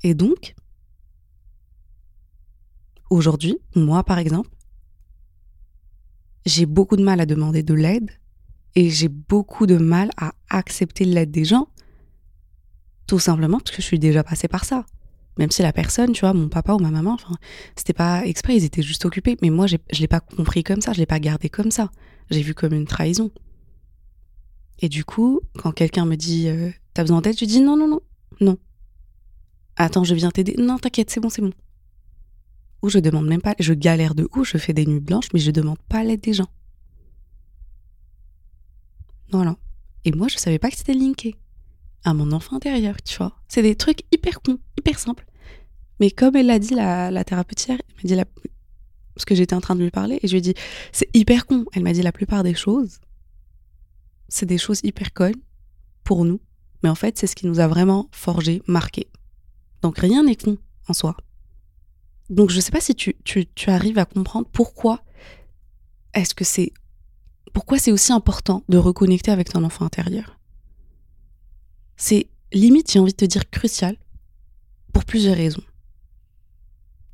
Et 0.02 0.14
donc, 0.14 0.54
aujourd'hui, 3.10 3.58
moi 3.74 4.04
par 4.04 4.18
exemple, 4.18 4.48
j'ai 6.46 6.64
beaucoup 6.64 6.96
de 6.96 7.04
mal 7.04 7.20
à 7.20 7.26
demander 7.26 7.62
de 7.62 7.74
l'aide 7.74 8.10
et 8.74 8.88
j'ai 8.88 9.08
beaucoup 9.08 9.66
de 9.66 9.76
mal 9.76 10.08
à 10.16 10.32
accepter 10.48 11.04
l'aide 11.04 11.30
des 11.30 11.44
gens, 11.44 11.68
tout 13.06 13.18
simplement 13.18 13.58
parce 13.58 13.76
que 13.76 13.82
je 13.82 13.86
suis 13.86 13.98
déjà 13.98 14.24
passée 14.24 14.48
par 14.48 14.64
ça. 14.64 14.86
Même 15.38 15.50
si 15.52 15.62
la 15.62 15.72
personne, 15.72 16.12
tu 16.12 16.20
vois, 16.20 16.34
mon 16.34 16.48
papa 16.48 16.74
ou 16.74 16.78
ma 16.78 16.90
maman, 16.90 17.12
enfin, 17.12 17.36
c'était 17.76 17.92
pas 17.92 18.26
exprès, 18.26 18.56
ils 18.56 18.64
étaient 18.64 18.82
juste 18.82 19.04
occupés. 19.04 19.36
Mais 19.40 19.50
moi, 19.50 19.66
je 19.66 19.76
l'ai 19.98 20.08
pas 20.08 20.20
compris 20.20 20.64
comme 20.64 20.80
ça, 20.80 20.92
je 20.92 20.98
l'ai 20.98 21.06
pas 21.06 21.20
gardé 21.20 21.48
comme 21.48 21.70
ça. 21.70 21.90
J'ai 22.30 22.42
vu 22.42 22.54
comme 22.54 22.74
une 22.74 22.86
trahison. 22.86 23.30
Et 24.80 24.88
du 24.88 25.04
coup, 25.04 25.40
quand 25.56 25.72
quelqu'un 25.72 26.04
me 26.04 26.16
dit 26.16 26.48
euh, 26.48 26.70
T'as 26.92 27.02
besoin 27.02 27.20
d'aide 27.20 27.38
Je 27.38 27.44
dis 27.44 27.60
Non, 27.60 27.76
non, 27.76 27.88
non, 27.88 28.00
non. 28.40 28.58
Attends, 29.76 30.04
je 30.04 30.14
viens 30.14 30.30
t'aider. 30.30 30.56
Non, 30.58 30.78
t'inquiète, 30.78 31.10
c'est 31.10 31.20
bon, 31.20 31.30
c'est 31.30 31.42
bon. 31.42 31.52
Ou 32.82 32.88
je 32.88 32.98
demande 32.98 33.26
même 33.26 33.40
pas, 33.40 33.54
je 33.58 33.74
galère 33.74 34.14
de 34.14 34.28
ouf, 34.34 34.50
je 34.50 34.58
fais 34.58 34.72
des 34.72 34.86
nuits 34.86 35.00
blanches, 35.00 35.28
mais 35.32 35.40
je 35.40 35.50
demande 35.50 35.78
pas 35.88 36.02
l'aide 36.04 36.20
des 36.20 36.32
gens. 36.32 36.48
Voilà. 39.30 39.56
Et 40.04 40.12
moi, 40.12 40.28
je 40.28 40.38
savais 40.38 40.58
pas 40.58 40.70
que 40.70 40.76
c'était 40.76 40.94
linké 40.94 41.36
à 42.04 42.14
mon 42.14 42.32
enfant 42.32 42.56
intérieur, 42.56 42.96
tu 43.02 43.16
vois. 43.16 43.32
C'est 43.48 43.62
des 43.62 43.76
trucs 43.76 44.02
hyper 44.12 44.40
cons, 44.40 44.58
hyper 44.78 44.98
simples. 44.98 45.26
Mais 46.00 46.10
comme 46.10 46.36
elle 46.36 46.46
l'a 46.46 46.58
dit, 46.58 46.74
la, 46.74 47.10
la 47.10 47.24
thérapeutière, 47.24 47.78
elle 47.88 47.94
m'a 47.96 48.02
dit 48.08 48.14
la, 48.14 48.24
parce 49.14 49.24
que 49.24 49.34
j'étais 49.34 49.54
en 49.54 49.60
train 49.60 49.74
de 49.74 49.82
lui 49.82 49.90
parler, 49.90 50.20
et 50.22 50.28
je 50.28 50.32
lui 50.32 50.38
ai 50.38 50.42
dit, 50.42 50.54
c'est 50.92 51.08
hyper 51.14 51.46
con. 51.46 51.64
Elle 51.72 51.82
m'a 51.82 51.92
dit 51.92 52.02
la 52.02 52.12
plupart 52.12 52.42
des 52.42 52.54
choses, 52.54 53.00
c'est 54.28 54.46
des 54.46 54.58
choses 54.58 54.80
hyper 54.84 55.12
connes 55.12 55.40
pour 56.04 56.24
nous, 56.24 56.40
mais 56.82 56.88
en 56.88 56.94
fait, 56.94 57.18
c'est 57.18 57.26
ce 57.26 57.34
qui 57.34 57.46
nous 57.46 57.60
a 57.60 57.66
vraiment 57.66 58.08
forgé, 58.12 58.62
marqué. 58.66 59.08
Donc 59.82 59.98
rien 59.98 60.22
n'est 60.22 60.36
con 60.36 60.56
en 60.88 60.92
soi. 60.92 61.16
Donc 62.30 62.50
je 62.50 62.60
sais 62.60 62.70
pas 62.70 62.80
si 62.80 62.94
tu, 62.94 63.16
tu, 63.24 63.46
tu 63.46 63.70
arrives 63.70 63.98
à 63.98 64.04
comprendre 64.04 64.46
pourquoi 64.52 65.02
est-ce 66.14 66.34
que 66.34 66.44
c'est 66.44 66.72
pourquoi 67.52 67.78
c'est 67.78 67.92
aussi 67.92 68.12
important 68.12 68.62
de 68.68 68.78
reconnecter 68.78 69.30
avec 69.30 69.48
ton 69.48 69.64
enfant 69.64 69.84
intérieur. 69.84 70.37
C'est 71.98 72.28
limite, 72.52 72.90
j'ai 72.90 73.00
envie 73.00 73.12
de 73.12 73.16
te 73.16 73.24
dire 73.24 73.50
crucial 73.50 73.96
pour 74.92 75.04
plusieurs 75.04 75.36
raisons. 75.36 75.64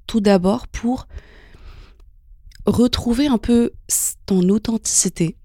Tout 0.07 0.21
d'abord 0.21 0.69
pour 0.69 1.09
retrouver 2.67 3.27
un 3.27 3.39
peu 3.39 3.73
ton 4.27 4.49
authenticité 4.51 5.37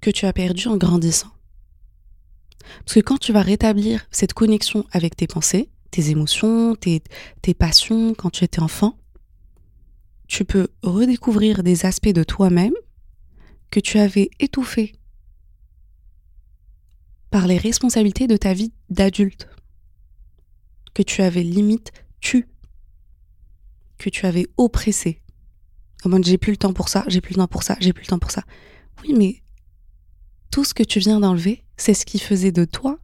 que 0.00 0.10
tu 0.10 0.24
as 0.24 0.32
perdue 0.32 0.68
en 0.68 0.78
grandissant. 0.78 1.30
Parce 2.84 2.94
que 2.94 3.00
quand 3.00 3.18
tu 3.18 3.32
vas 3.32 3.42
rétablir 3.42 4.06
cette 4.10 4.32
connexion 4.32 4.86
avec 4.90 5.14
tes 5.14 5.26
pensées, 5.26 5.70
tes 5.90 6.08
émotions, 6.08 6.74
tes, 6.76 7.02
tes 7.42 7.54
passions 7.54 8.14
quand 8.14 8.30
tu 8.30 8.44
étais 8.44 8.60
enfant, 8.60 8.98
tu 10.26 10.46
peux 10.46 10.68
redécouvrir 10.82 11.62
des 11.62 11.84
aspects 11.84 12.08
de 12.08 12.24
toi-même 12.24 12.74
que 13.70 13.80
tu 13.80 13.98
avais 13.98 14.30
étouffés 14.40 14.94
par 17.34 17.48
les 17.48 17.58
responsabilités 17.58 18.28
de 18.28 18.36
ta 18.36 18.52
vie 18.52 18.72
d'adulte, 18.90 19.48
que 20.94 21.02
tu 21.02 21.20
avais 21.20 21.42
limite 21.42 21.90
tu, 22.20 22.46
que 23.98 24.08
tu 24.08 24.24
avais 24.26 24.46
oppressé. 24.56 25.20
Comme 26.00 26.22
j'ai 26.22 26.38
plus 26.38 26.52
le 26.52 26.58
temps 26.58 26.72
pour 26.72 26.88
ça, 26.88 27.02
j'ai 27.08 27.20
plus 27.20 27.32
le 27.32 27.38
temps 27.38 27.48
pour 27.48 27.64
ça, 27.64 27.76
j'ai 27.80 27.92
plus 27.92 28.04
le 28.04 28.06
temps 28.06 28.20
pour 28.20 28.30
ça. 28.30 28.44
Oui, 29.02 29.14
mais 29.18 29.42
tout 30.52 30.62
ce 30.62 30.74
que 30.74 30.84
tu 30.84 31.00
viens 31.00 31.18
d'enlever, 31.18 31.64
c'est 31.76 31.92
ce 31.92 32.06
qui 32.06 32.20
faisait 32.20 32.52
de 32.52 32.64
toi, 32.64 33.00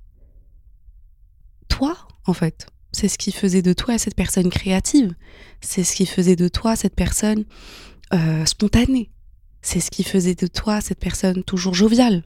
toi, 1.67 1.99
en 2.25 2.33
fait. 2.33 2.69
C'est 2.93 3.09
ce 3.09 3.19
qui 3.19 3.33
faisait 3.33 3.63
de 3.63 3.73
toi 3.73 3.99
cette 3.99 4.15
personne 4.15 4.49
créative. 4.49 5.13
C'est 5.61 5.83
ce 5.83 5.97
qui 5.97 6.07
faisait 6.07 6.37
de 6.37 6.47
toi 6.47 6.77
cette 6.77 6.95
personne 6.95 7.47
euh, 8.15 8.45
spontanée. 8.47 9.11
C'est 9.61 9.81
ce 9.81 9.91
qui 9.91 10.05
faisait 10.05 10.37
de 10.37 10.47
toi 10.47 10.81
cette 10.81 11.01
personne 11.01 11.43
toujours 11.43 11.75
joviale. 11.75 12.23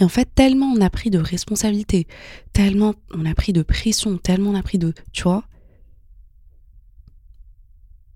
Et 0.00 0.04
en 0.04 0.08
fait, 0.08 0.28
tellement 0.34 0.66
on 0.66 0.80
a 0.80 0.90
pris 0.90 1.10
de 1.10 1.18
responsabilités, 1.18 2.06
tellement 2.52 2.94
on 3.12 3.26
a 3.26 3.34
pris 3.34 3.52
de 3.52 3.62
pression, 3.62 4.16
tellement 4.16 4.50
on 4.50 4.54
a 4.54 4.62
pris 4.62 4.78
de, 4.78 4.94
tu 5.12 5.24
vois. 5.24 5.44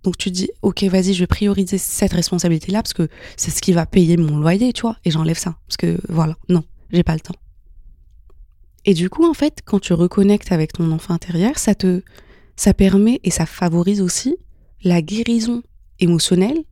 Donc 0.04 0.16
tu 0.16 0.30
dis, 0.30 0.50
ok, 0.62 0.82
vas-y, 0.84 1.14
je 1.14 1.20
vais 1.20 1.26
prioriser 1.26 1.78
cette 1.78 2.12
responsabilité-là 2.12 2.82
parce 2.82 2.92
que 2.92 3.08
c'est 3.36 3.50
ce 3.50 3.60
qui 3.60 3.72
va 3.72 3.86
payer 3.86 4.16
mon 4.16 4.38
loyer, 4.38 4.72
tu 4.72 4.82
vois, 4.82 4.96
et 5.04 5.10
j'enlève 5.10 5.38
ça. 5.38 5.56
Parce 5.66 5.76
que 5.76 5.98
voilà, 6.08 6.36
non, 6.48 6.64
j'ai 6.90 7.02
pas 7.02 7.14
le 7.14 7.20
temps. 7.20 7.36
Et 8.84 8.94
du 8.94 9.08
coup, 9.10 9.24
en 9.28 9.34
fait, 9.34 9.60
quand 9.64 9.78
tu 9.78 9.92
reconnectes 9.92 10.50
avec 10.50 10.72
ton 10.72 10.90
enfant 10.90 11.14
intérieur, 11.14 11.56
ça 11.58 11.74
te, 11.74 12.02
ça 12.56 12.74
permet 12.74 13.20
et 13.22 13.30
ça 13.30 13.46
favorise 13.46 14.00
aussi 14.00 14.36
la 14.82 15.02
guérison 15.02 15.62
émotionnelle 16.00 16.64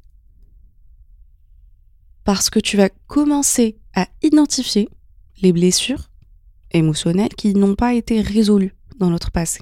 parce 2.24 2.50
que 2.50 2.58
tu 2.58 2.76
vas 2.76 2.88
commencer 3.06 3.78
à 3.94 4.08
identifier 4.22 4.88
les 5.40 5.52
blessures 5.52 6.10
émotionnelles 6.72 7.34
qui 7.34 7.54
n'ont 7.54 7.74
pas 7.74 7.94
été 7.94 8.20
résolues 8.20 8.74
dans 8.98 9.10
notre 9.10 9.30
passé. 9.30 9.60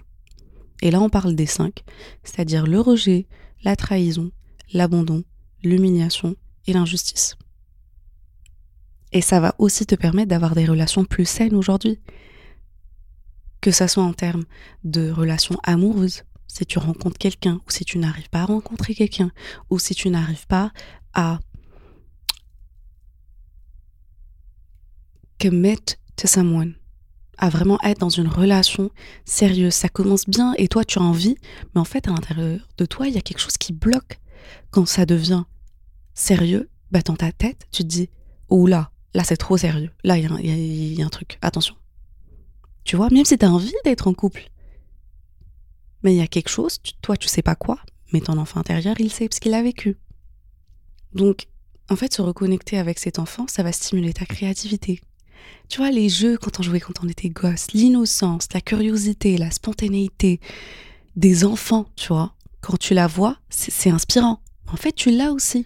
Et 0.82 0.90
là, 0.90 1.00
on 1.00 1.08
parle 1.08 1.34
des 1.34 1.46
cinq, 1.46 1.84
c'est-à-dire 2.22 2.66
le 2.66 2.80
rejet, 2.80 3.26
la 3.64 3.76
trahison, 3.76 4.30
l'abandon, 4.72 5.24
l'humiliation 5.62 6.36
et 6.66 6.72
l'injustice. 6.72 7.36
Et 9.12 9.22
ça 9.22 9.40
va 9.40 9.54
aussi 9.58 9.86
te 9.86 9.94
permettre 9.94 10.28
d'avoir 10.28 10.54
des 10.54 10.66
relations 10.66 11.04
plus 11.04 11.24
saines 11.24 11.54
aujourd'hui, 11.54 11.98
que 13.60 13.70
ça 13.70 13.88
soit 13.88 14.04
en 14.04 14.12
termes 14.12 14.44
de 14.84 15.10
relations 15.10 15.58
amoureuses, 15.64 16.22
si 16.46 16.66
tu 16.66 16.78
rencontres 16.78 17.18
quelqu'un, 17.18 17.60
ou 17.66 17.70
si 17.70 17.84
tu 17.84 17.98
n'arrives 17.98 18.30
pas 18.30 18.42
à 18.42 18.46
rencontrer 18.46 18.94
quelqu'un, 18.94 19.30
ou 19.70 19.78
si 19.78 19.94
tu 19.94 20.10
n'arrives 20.10 20.46
pas 20.46 20.72
à 21.14 21.40
commit 25.38 25.96
to 26.16 26.26
someone, 26.26 26.74
à 27.36 27.48
vraiment 27.48 27.78
être 27.82 28.00
dans 28.00 28.08
une 28.08 28.28
relation 28.28 28.90
sérieuse. 29.24 29.74
Ça 29.74 29.88
commence 29.88 30.26
bien 30.26 30.54
et 30.58 30.68
toi 30.68 30.84
tu 30.84 30.98
as 30.98 31.02
envie, 31.02 31.36
mais 31.74 31.80
en 31.80 31.84
fait 31.84 32.08
à 32.08 32.10
l'intérieur 32.10 32.60
de 32.76 32.84
toi 32.86 33.08
il 33.08 33.14
y 33.14 33.18
a 33.18 33.22
quelque 33.22 33.40
chose 33.40 33.56
qui 33.56 33.72
bloque. 33.72 34.20
Quand 34.70 34.86
ça 34.86 35.06
devient 35.06 35.44
sérieux, 36.14 36.68
bah 36.90 37.00
dans 37.04 37.16
ta 37.16 37.32
tête 37.32 37.66
tu 37.70 37.82
te 37.82 37.88
dis, 37.88 38.08
oh 38.48 38.66
là, 38.66 38.90
là 39.14 39.24
c'est 39.24 39.36
trop 39.36 39.56
sérieux, 39.56 39.90
là 40.04 40.18
il 40.18 40.96
y, 40.96 41.02
a 41.02 41.06
un 41.06 41.10
truc, 41.10 41.38
attention. 41.42 41.74
Tu 42.84 42.96
vois, 42.96 43.08
même 43.10 43.24
si 43.24 43.36
tu 43.36 43.44
as 43.44 43.52
envie 43.52 43.74
d'être 43.84 44.08
en 44.08 44.14
couple. 44.14 44.50
Mais 46.02 46.14
il 46.14 46.16
y 46.16 46.22
a 46.22 46.26
quelque 46.26 46.48
chose, 46.48 46.78
toi 47.02 47.16
tu 47.16 47.28
sais 47.28 47.42
pas 47.42 47.54
quoi, 47.54 47.78
mais 48.12 48.20
ton 48.20 48.38
enfant 48.38 48.60
intérieur 48.60 48.96
il 48.98 49.12
sait 49.12 49.28
parce 49.28 49.40
qu'il 49.40 49.54
a 49.54 49.62
vécu. 49.62 49.96
Donc, 51.14 51.48
en 51.90 51.96
fait, 51.96 52.12
se 52.12 52.22
reconnecter 52.22 52.78
avec 52.78 52.98
cet 52.98 53.18
enfant, 53.18 53.46
ça 53.48 53.62
va 53.62 53.72
stimuler 53.72 54.12
ta 54.12 54.26
créativité. 54.26 55.00
Tu 55.68 55.78
vois, 55.78 55.90
les 55.90 56.08
jeux 56.08 56.38
quand 56.38 56.60
on 56.60 56.62
jouait 56.62 56.80
quand 56.80 57.02
on 57.02 57.08
était 57.08 57.28
gosse, 57.28 57.72
l'innocence, 57.72 58.48
la 58.54 58.60
curiosité, 58.60 59.36
la 59.36 59.50
spontanéité 59.50 60.40
des 61.16 61.44
enfants, 61.44 61.86
tu 61.96 62.08
vois, 62.08 62.34
quand 62.60 62.78
tu 62.78 62.94
la 62.94 63.06
vois, 63.06 63.38
c'est 63.50 63.90
inspirant. 63.90 64.40
En 64.72 64.76
fait, 64.76 64.92
tu 64.92 65.10
l'as 65.10 65.32
aussi. 65.32 65.64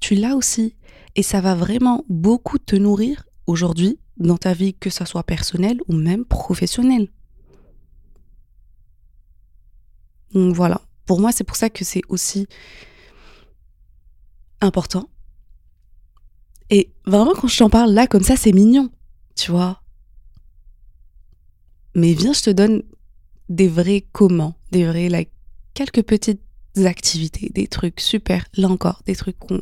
Tu 0.00 0.14
l'as 0.14 0.36
aussi. 0.36 0.76
Et 1.16 1.22
ça 1.22 1.40
va 1.40 1.54
vraiment 1.54 2.04
beaucoup 2.08 2.58
te 2.58 2.76
nourrir 2.76 3.24
aujourd'hui 3.46 3.98
dans 4.18 4.36
ta 4.36 4.52
vie, 4.52 4.74
que 4.74 4.90
ce 4.90 5.04
soit 5.04 5.24
personnelle 5.24 5.80
ou 5.88 5.94
même 5.94 6.24
professionnelle. 6.24 7.08
Donc 10.32 10.54
voilà, 10.54 10.82
pour 11.06 11.20
moi 11.20 11.32
c'est 11.32 11.44
pour 11.44 11.56
ça 11.56 11.70
que 11.70 11.84
c'est 11.84 12.02
aussi 12.08 12.46
important. 14.60 15.08
Et 16.70 16.92
vraiment 17.06 17.32
quand 17.34 17.48
je 17.48 17.58
t'en 17.58 17.70
parle 17.70 17.92
là 17.92 18.06
comme 18.06 18.22
ça, 18.22 18.36
c'est 18.36 18.52
mignon, 18.52 18.90
tu 19.34 19.50
vois. 19.50 19.82
Mais 21.94 22.12
viens, 22.12 22.32
je 22.32 22.42
te 22.42 22.50
donne 22.50 22.82
des 23.48 23.68
vrais 23.68 24.04
comment, 24.12 24.54
des 24.70 24.86
vrais 24.86 25.08
like, 25.08 25.30
quelques 25.74 26.02
petites 26.02 26.42
activités, 26.84 27.50
des 27.54 27.66
trucs 27.66 28.00
super, 28.00 28.44
là 28.56 28.68
encore, 28.68 29.02
des 29.06 29.16
trucs 29.16 29.38
qu'on 29.38 29.60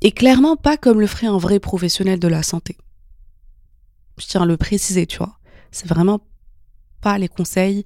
Et 0.00 0.12
clairement 0.12 0.56
pas 0.56 0.76
comme 0.76 1.00
le 1.00 1.06
ferait 1.06 1.26
un 1.26 1.38
vrai 1.38 1.58
professionnel 1.58 2.18
de 2.18 2.28
la 2.28 2.42
santé. 2.42 2.76
Je 4.16 4.26
tiens 4.26 4.42
à 4.42 4.46
le 4.46 4.56
préciser, 4.56 5.06
tu 5.06 5.18
vois. 5.18 5.38
C'est 5.70 5.88
vraiment 5.88 6.20
pas 7.00 7.18
les 7.18 7.28
conseils. 7.28 7.84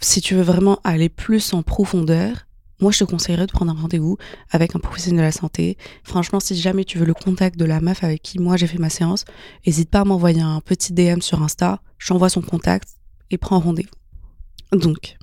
Si 0.00 0.20
tu 0.20 0.34
veux 0.34 0.42
vraiment 0.42 0.80
aller 0.84 1.08
plus 1.08 1.54
en 1.54 1.62
profondeur, 1.62 2.46
moi, 2.82 2.90
je 2.90 2.98
te 2.98 3.04
conseillerais 3.04 3.46
de 3.46 3.52
prendre 3.52 3.70
un 3.70 3.80
rendez-vous 3.80 4.18
avec 4.50 4.74
un 4.74 4.80
professionnel 4.80 5.18
de 5.18 5.22
la 5.22 5.30
santé. 5.30 5.78
Franchement, 6.02 6.40
si 6.40 6.56
jamais 6.56 6.84
tu 6.84 6.98
veux 6.98 7.06
le 7.06 7.14
contact 7.14 7.56
de 7.56 7.64
la 7.64 7.80
meuf 7.80 8.02
avec 8.02 8.22
qui 8.22 8.40
moi 8.40 8.56
j'ai 8.56 8.66
fait 8.66 8.78
ma 8.78 8.90
séance, 8.90 9.24
n'hésite 9.64 9.88
pas 9.88 10.00
à 10.00 10.04
m'envoyer 10.04 10.40
un 10.40 10.60
petit 10.60 10.92
DM 10.92 11.20
sur 11.20 11.40
Insta. 11.42 11.80
J'envoie 12.00 12.28
son 12.28 12.42
contact 12.42 12.88
et 13.30 13.38
prends 13.38 13.60
rendez-vous. 13.60 14.76
Donc, 14.76 15.16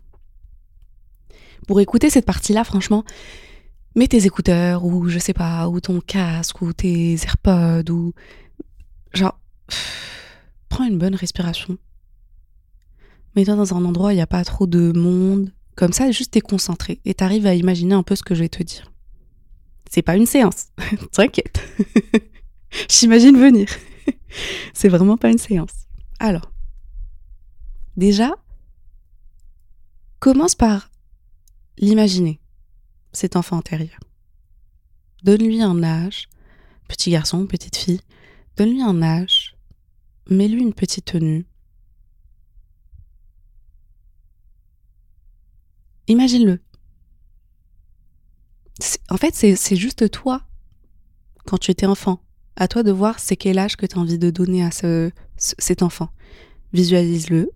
pour 1.68 1.82
écouter 1.82 2.10
cette 2.10 2.26
partie-là, 2.26 2.64
franchement, 2.64 3.04
mets 3.94 4.08
tes 4.08 4.26
écouteurs 4.26 4.86
ou 4.86 5.10
je 5.10 5.20
sais 5.20 5.34
pas, 5.34 5.68
ou 5.68 5.82
ton 5.82 6.00
casque 6.00 6.62
ou 6.62 6.72
tes 6.72 7.16
AirPods 7.26 7.92
ou 7.92 8.14
genre 9.14 9.38
prends 10.70 10.86
une 10.86 10.98
bonne 10.98 11.16
respiration. 11.16 11.78
Mets-toi 13.36 13.58
dans 13.58 13.74
un 13.74 13.84
endroit 13.84 14.08
où 14.08 14.12
il 14.12 14.16
n'y 14.16 14.22
a 14.22 14.28
pas 14.28 14.46
trop 14.46 14.66
de 14.66 14.94
monde, 14.98 15.52
comme 15.80 15.94
ça, 15.94 16.12
juste 16.12 16.32
t'es 16.32 16.42
concentré 16.42 17.00
et 17.06 17.14
t'arrives 17.14 17.48
à 17.48 17.56
imaginer 17.56 17.96
un 17.96 18.04
peu 18.04 18.14
ce 18.18 18.22
que 18.22 18.36
je 18.36 18.42
vais 18.42 18.50
te 18.50 18.62
dire. 18.62 18.92
C'est 19.90 20.02
pas 20.02 20.18
une 20.18 20.26
séance, 20.26 20.66
t'inquiète. 21.14 21.62
J'imagine 22.90 23.40
venir. 23.40 23.70
C'est 24.74 24.90
vraiment 24.90 25.16
pas 25.16 25.32
une 25.32 25.38
séance. 25.38 25.72
Alors, 26.20 26.52
déjà, 27.96 28.36
commence 30.20 30.54
par 30.54 30.92
l'imaginer, 31.78 32.42
cet 33.14 33.38
enfant 33.38 33.58
intérieur. 33.58 34.02
Donne-lui 35.24 35.62
un 35.62 35.82
âge, 35.82 36.28
petit 36.90 37.12
garçon, 37.12 37.48
petite 37.48 37.78
fille, 37.78 38.02
donne-lui 38.58 38.82
un 38.82 39.02
âge, 39.02 39.56
mets-lui 40.30 40.62
une 40.62 40.74
petite 40.74 41.06
tenue, 41.06 41.46
Imagine-le. 46.10 46.60
En 49.10 49.18
fait, 49.18 49.36
c'est 49.36 49.76
juste 49.76 50.10
toi, 50.10 50.42
quand 51.46 51.60
tu 51.60 51.72
étais 51.72 51.86
enfant. 51.86 52.22
À 52.56 52.68
toi 52.68 52.84
de 52.84 52.92
voir 52.92 53.20
c'est 53.20 53.38
quel 53.38 53.58
âge 53.58 53.78
que 53.78 53.86
tu 53.86 53.96
as 53.96 54.02
envie 54.02 54.20
de 54.20 54.32
donner 54.32 54.64
à 54.64 54.72
ce, 54.72 55.12
cet 55.38 55.84
enfant. 55.84 56.10
Visualise-le. 56.74 57.52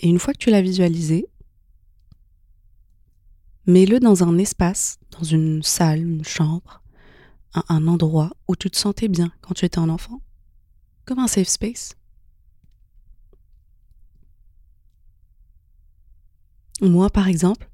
Et 0.00 0.08
une 0.08 0.18
fois 0.18 0.32
que 0.32 0.38
tu 0.38 0.50
l'as 0.50 0.62
visualisé, 0.62 1.26
mets-le 3.66 4.00
dans 4.00 4.24
un 4.24 4.36
espace, 4.36 4.98
dans 5.12 5.22
une 5.24 5.62
salle, 5.62 6.02
une 6.02 6.24
chambre, 6.24 6.82
un, 7.54 7.86
endroit 7.86 8.32
où 8.48 8.56
tu 8.56 8.68
te 8.68 8.76
sentais 8.76 9.08
bien 9.08 9.32
quand 9.42 9.54
tu 9.54 9.64
étais 9.64 9.78
enfant, 9.78 10.20
comme 11.04 11.20
un 11.20 11.28
safe 11.28 11.48
space. 11.48 11.96
Moi, 16.80 17.10
par 17.10 17.28
exemple, 17.28 17.68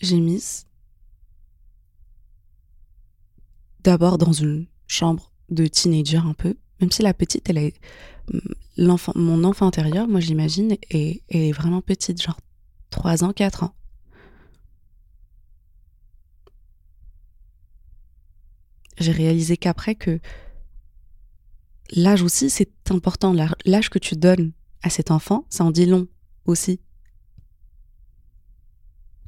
j'ai 0.00 0.20
mis 0.20 0.64
d'abord 3.80 4.18
dans 4.18 4.32
une 4.32 4.66
chambre 4.86 5.32
de 5.48 5.66
teenager 5.66 6.18
un 6.18 6.34
peu, 6.34 6.56
même 6.80 6.92
si 6.92 7.02
la 7.02 7.14
petite, 7.14 7.50
elle 7.50 7.58
est 7.58 7.74
l'enfant, 8.76 9.12
mon 9.16 9.42
enfant 9.42 9.66
intérieur, 9.66 10.06
moi 10.06 10.20
j'imagine, 10.20 10.76
est 10.90 11.52
vraiment 11.52 11.82
petite, 11.82 12.22
genre 12.22 12.38
3 12.90 13.24
ans, 13.24 13.32
4 13.32 13.64
ans. 13.64 13.74
J'ai 18.98 19.12
réalisé 19.12 19.56
qu'après 19.56 19.94
que 19.94 20.20
l'âge 21.92 22.22
aussi, 22.22 22.50
c'est 22.50 22.90
important. 22.90 23.34
L'âge 23.64 23.90
que 23.90 23.98
tu 23.98 24.16
donnes 24.16 24.52
à 24.82 24.90
cet 24.90 25.10
enfant, 25.10 25.46
ça 25.48 25.64
en 25.64 25.70
dit 25.70 25.86
long 25.86 26.06
aussi 26.44 26.80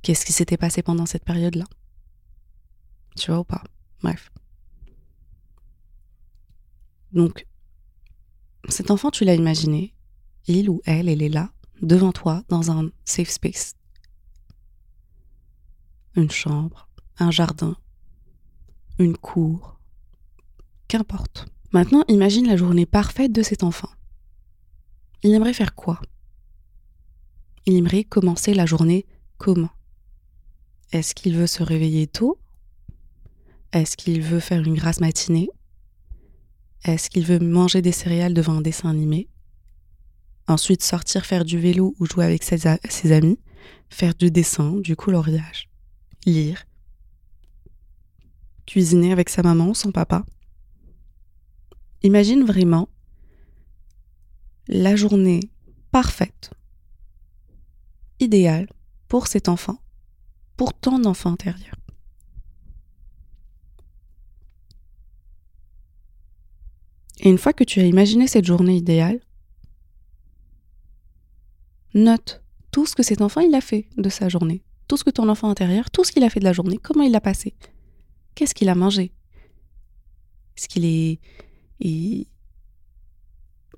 Qu'est-ce 0.02 0.25
qui 0.25 0.33
s'était 0.33 0.57
passé 0.57 0.83
pendant 0.83 1.07
cette 1.07 1.25
période-là? 1.25 1.66
Tu 3.17 3.30
vois 3.30 3.41
ou 3.41 3.45
pas? 3.45 3.63
Bref. 4.02 4.30
Donc, 7.13 7.47
cet 8.69 8.91
enfant, 8.91 9.10
tu 9.10 9.25
l'as 9.25 9.34
imaginé. 9.34 9.95
Il 10.47 10.71
ou 10.71 10.80
elle, 10.84 11.08
elle 11.08 11.23
est 11.23 11.28
là, 11.28 11.52
devant 11.82 12.13
toi, 12.13 12.43
dans 12.49 12.71
un 12.71 12.91
safe 13.04 13.30
space. 13.30 13.75
Une 16.17 16.30
chambre, 16.30 16.89
un 17.19 17.30
jardin, 17.30 17.76
une 18.99 19.17
cour, 19.17 19.78
qu'importe. 20.89 21.47
Maintenant, 21.73 22.04
imagine 22.08 22.49
la 22.49 22.56
journée 22.56 22.86
parfaite 22.86 23.32
de 23.32 23.43
cet 23.43 23.63
enfant. 23.63 23.91
Il 25.23 25.32
aimerait 25.34 25.52
faire 25.52 25.75
quoi? 25.75 26.00
Il 27.67 27.75
aimerait 27.76 28.04
commencer 28.04 28.54
la 28.54 28.67
journée 28.67 29.06
comment? 29.39 29.71
Est-ce 30.93 31.15
qu'il 31.15 31.37
veut 31.37 31.47
se 31.47 31.63
réveiller 31.63 32.07
tôt? 32.07 32.39
Est-ce 33.73 33.97
qu'il 33.97 34.23
veut 34.23 34.41
faire 34.41 34.61
une 34.61 34.75
grasse 34.75 35.00
matinée? 35.00 35.49
Est-ce 36.85 37.11
qu'il 37.11 37.25
veut 37.25 37.39
manger 37.39 37.83
des 37.83 37.93
céréales 37.93 38.35
devant 38.35 38.55
un 38.55 38.61
dessin 38.61 38.91
animé? 38.91 39.29
Ensuite 40.49 40.83
sortir 40.83 41.25
faire 41.26 41.45
du 41.45 41.59
vélo 41.59 41.95
ou 42.00 42.07
jouer 42.07 42.25
avec 42.25 42.43
ses, 42.43 42.67
amis, 43.13 43.39
faire 43.89 44.15
du 44.15 44.33
dessin, 44.33 44.73
du 44.76 44.97
coloriage, 44.97 45.69
lire, 46.26 46.65
cuisiner 48.67 49.13
avec 49.13 49.29
sa 49.29 49.43
maman 49.43 49.69
ou 49.69 49.75
son 49.75 49.93
papa? 49.93 50.25
Imagine 52.03 52.45
vraiment 52.45 52.89
la 54.67 54.97
journée 54.97 55.41
parfaite, 55.93 56.50
idéale 58.19 58.69
pour 59.07 59.29
cet 59.29 59.49
enfant 59.49 59.79
pour 60.60 60.75
ton 60.75 61.06
enfant 61.06 61.32
intérieur. 61.32 61.75
Et 67.20 67.30
une 67.30 67.38
fois 67.38 67.54
que 67.54 67.64
tu 67.64 67.80
as 67.80 67.86
imaginé 67.86 68.26
cette 68.26 68.44
journée 68.44 68.76
idéale, 68.76 69.20
note 71.94 72.42
tout 72.73 72.84
ce 72.84 72.94
que 72.94 73.02
cet 73.02 73.23
enfant 73.23 73.40
a 73.54 73.60
fait 73.62 73.88
de 73.96 74.10
sa 74.10 74.28
journée, 74.28 74.62
tout 74.86 74.99
ce 74.99 75.04
que 75.04 75.08
ton 75.08 75.30
enfant 75.30 75.49
intérieur, 75.49 75.90
tout 75.90 76.04
ce 76.04 76.12
qu'il 76.12 76.25
a 76.25 76.28
fait 76.28 76.40
de 76.40 76.44
la 76.44 76.52
journée, 76.52 76.76
comment 76.76 77.04
il 77.04 77.12
l'a 77.12 77.23
passé, 77.23 77.54
qu'est-ce 78.34 78.54
qu'il 78.54 78.68
a 78.68 78.75
mangé, 78.75 79.14
est-ce 80.58 80.68
qu'il 80.68 80.84
est, 80.84 81.20
il 81.78 82.26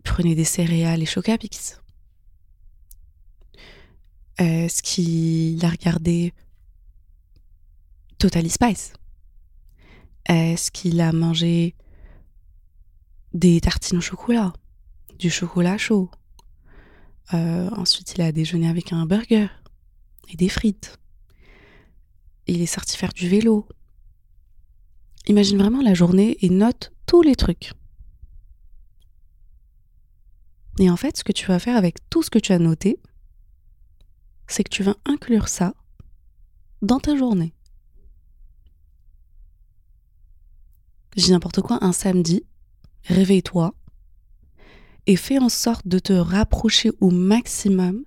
prenait 0.02 0.34
des 0.34 0.42
céréales 0.42 1.00
et 1.00 1.06
Chocapix, 1.06 1.80
est-ce 4.38 4.82
qu'il 4.82 5.64
a 5.64 5.70
regardé 5.70 6.34
Totally 8.22 8.50
Spice 8.50 8.92
Est-ce 10.26 10.70
qu'il 10.70 11.00
a 11.00 11.10
mangé 11.10 11.74
des 13.34 13.60
tartines 13.60 13.98
au 13.98 14.00
chocolat, 14.00 14.52
du 15.18 15.28
chocolat 15.28 15.76
chaud 15.76 16.08
euh, 17.34 17.68
Ensuite, 17.70 18.14
il 18.14 18.22
a 18.22 18.30
déjeuné 18.30 18.68
avec 18.68 18.92
un 18.92 19.06
burger 19.06 19.48
et 20.28 20.36
des 20.36 20.48
frites. 20.48 21.00
Il 22.46 22.62
est 22.62 22.66
sorti 22.66 22.96
faire 22.96 23.12
du 23.12 23.28
vélo. 23.28 23.66
Imagine 25.26 25.58
vraiment 25.58 25.82
la 25.82 25.94
journée 25.94 26.38
et 26.42 26.48
note 26.48 26.92
tous 27.06 27.22
les 27.22 27.34
trucs. 27.34 27.72
Et 30.78 30.88
en 30.88 30.96
fait, 30.96 31.16
ce 31.16 31.24
que 31.24 31.32
tu 31.32 31.46
vas 31.46 31.58
faire 31.58 31.76
avec 31.76 32.08
tout 32.08 32.22
ce 32.22 32.30
que 32.30 32.38
tu 32.38 32.52
as 32.52 32.60
noté, 32.60 33.00
c'est 34.46 34.62
que 34.62 34.70
tu 34.70 34.84
vas 34.84 34.94
inclure 35.06 35.48
ça 35.48 35.74
dans 36.82 37.00
ta 37.00 37.16
journée. 37.16 37.52
Je 41.16 41.24
dis 41.24 41.30
n'importe 41.30 41.60
quoi, 41.60 41.78
un 41.82 41.92
samedi, 41.92 42.44
réveille-toi 43.04 43.74
et 45.06 45.16
fais 45.16 45.38
en 45.38 45.48
sorte 45.48 45.86
de 45.86 45.98
te 45.98 46.12
rapprocher 46.12 46.90
au 47.00 47.10
maximum 47.10 48.04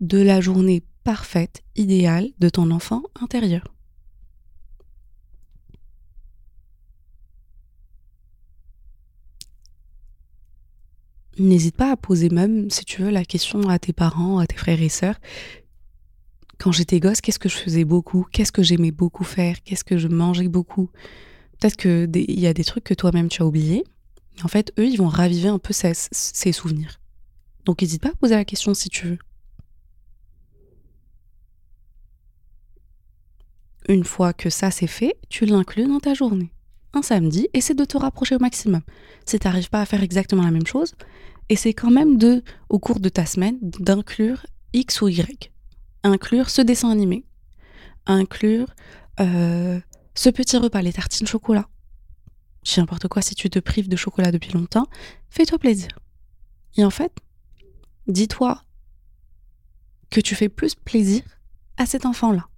de 0.00 0.18
la 0.18 0.40
journée 0.40 0.84
parfaite, 1.04 1.62
idéale 1.74 2.28
de 2.38 2.48
ton 2.48 2.70
enfant 2.70 3.02
intérieur. 3.20 3.74
N'hésite 11.38 11.76
pas 11.76 11.92
à 11.92 11.96
poser 11.96 12.30
même, 12.30 12.68
si 12.68 12.84
tu 12.84 13.02
veux, 13.02 13.10
la 13.10 13.24
question 13.24 13.68
à 13.68 13.78
tes 13.78 13.92
parents, 13.92 14.38
à 14.38 14.46
tes 14.46 14.56
frères 14.56 14.82
et 14.82 14.88
sœurs. 14.88 15.20
Quand 16.58 16.72
j'étais 16.72 16.98
gosse, 16.98 17.20
qu'est-ce 17.20 17.38
que 17.38 17.48
je 17.48 17.56
faisais 17.56 17.84
beaucoup? 17.84 18.26
Qu'est-ce 18.32 18.50
que 18.50 18.64
j'aimais 18.64 18.90
beaucoup 18.90 19.22
faire? 19.22 19.62
Qu'est-ce 19.62 19.84
que 19.84 19.98
je 19.98 20.08
mangeais 20.08 20.48
beaucoup? 20.48 20.90
Peut-être 21.58 21.76
qu'il 21.76 22.40
y 22.40 22.46
a 22.46 22.54
des 22.54 22.64
trucs 22.64 22.84
que 22.84 22.94
toi-même 22.94 23.28
tu 23.28 23.42
as 23.42 23.46
oubliés. 23.46 23.84
En 24.44 24.48
fait, 24.48 24.72
eux, 24.78 24.86
ils 24.86 24.96
vont 24.96 25.08
raviver 25.08 25.48
un 25.48 25.58
peu 25.58 25.72
ces, 25.72 26.52
souvenirs. 26.52 27.00
Donc, 27.64 27.82
n'hésite 27.82 28.02
pas 28.02 28.10
à 28.10 28.14
poser 28.14 28.36
la 28.36 28.44
question 28.44 28.72
si 28.74 28.88
tu 28.88 29.06
veux. 29.06 29.18
Une 33.88 34.04
fois 34.04 34.32
que 34.32 34.50
ça 34.50 34.70
c'est 34.70 34.86
fait, 34.86 35.16
tu 35.28 35.46
l'inclus 35.46 35.86
dans 35.86 35.98
ta 35.98 36.14
journée. 36.14 36.52
Un 36.92 37.02
samedi, 37.02 37.48
essaie 37.54 37.74
de 37.74 37.84
te 37.84 37.96
rapprocher 37.96 38.36
au 38.36 38.38
maximum. 38.38 38.82
Si 39.24 39.38
tu 39.38 39.46
n'arrives 39.46 39.70
pas 39.70 39.80
à 39.80 39.86
faire 39.86 40.02
exactement 40.02 40.42
la 40.42 40.50
même 40.50 40.66
chose, 40.66 40.94
essaie 41.48 41.72
quand 41.72 41.90
même 41.90 42.18
de, 42.18 42.42
au 42.68 42.78
cours 42.78 43.00
de 43.00 43.08
ta 43.08 43.24
semaine, 43.24 43.58
d'inclure 43.62 44.46
X 44.74 45.00
ou 45.00 45.08
Y. 45.08 45.50
Inclure 46.02 46.50
ce 46.50 46.62
dessin 46.62 46.90
animé. 46.90 47.24
Inclure 48.06 48.68
euh, 49.20 49.80
ce 50.18 50.30
petit 50.30 50.56
repas, 50.56 50.82
les 50.82 50.92
tartines 50.92 51.28
chocolat. 51.28 51.68
Je 52.64 52.80
n'importe 52.80 53.06
quoi, 53.06 53.22
si 53.22 53.36
tu 53.36 53.48
te 53.50 53.60
prives 53.60 53.88
de 53.88 53.94
chocolat 53.94 54.32
depuis 54.32 54.52
longtemps, 54.52 54.88
fais-toi 55.30 55.60
plaisir. 55.60 55.90
Et 56.76 56.84
en 56.84 56.90
fait, 56.90 57.12
dis-toi 58.08 58.64
que 60.10 60.20
tu 60.20 60.34
fais 60.34 60.48
plus 60.48 60.74
plaisir 60.74 61.22
à 61.76 61.86
cet 61.86 62.04
enfant-là. 62.04 62.48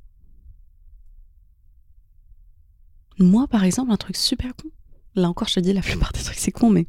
Moi, 3.18 3.46
par 3.46 3.64
exemple, 3.64 3.92
un 3.92 3.98
truc 3.98 4.16
super 4.16 4.56
con. 4.56 4.70
Là 5.14 5.28
encore, 5.28 5.48
je 5.48 5.56
te 5.56 5.60
dis, 5.60 5.74
la 5.74 5.82
plupart 5.82 6.12
des 6.12 6.22
trucs, 6.22 6.38
c'est 6.38 6.52
con, 6.52 6.70
mais 6.70 6.86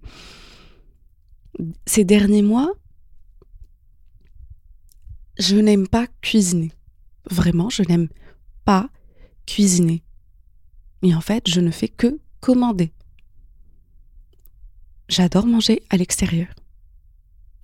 ces 1.86 2.06
derniers 2.06 2.44
mois, 2.44 2.72
je 5.38 5.58
n'aime 5.58 5.90
pas 5.90 6.08
cuisiner. 6.22 6.72
Vraiment, 7.30 7.70
je 7.70 7.84
n'aime 7.84 8.08
pas 8.64 8.90
cuisiner. 9.46 10.02
Et 11.04 11.16
en 11.16 11.22
fait, 11.22 11.48
je 11.50 11.60
ne 11.62 11.72
fais 11.72 11.88
que 11.88 12.20
commander. 12.40 12.92
J'adore 15.10 15.46
manger 15.46 15.84
à 15.90 15.98
l'extérieur. 15.98 16.48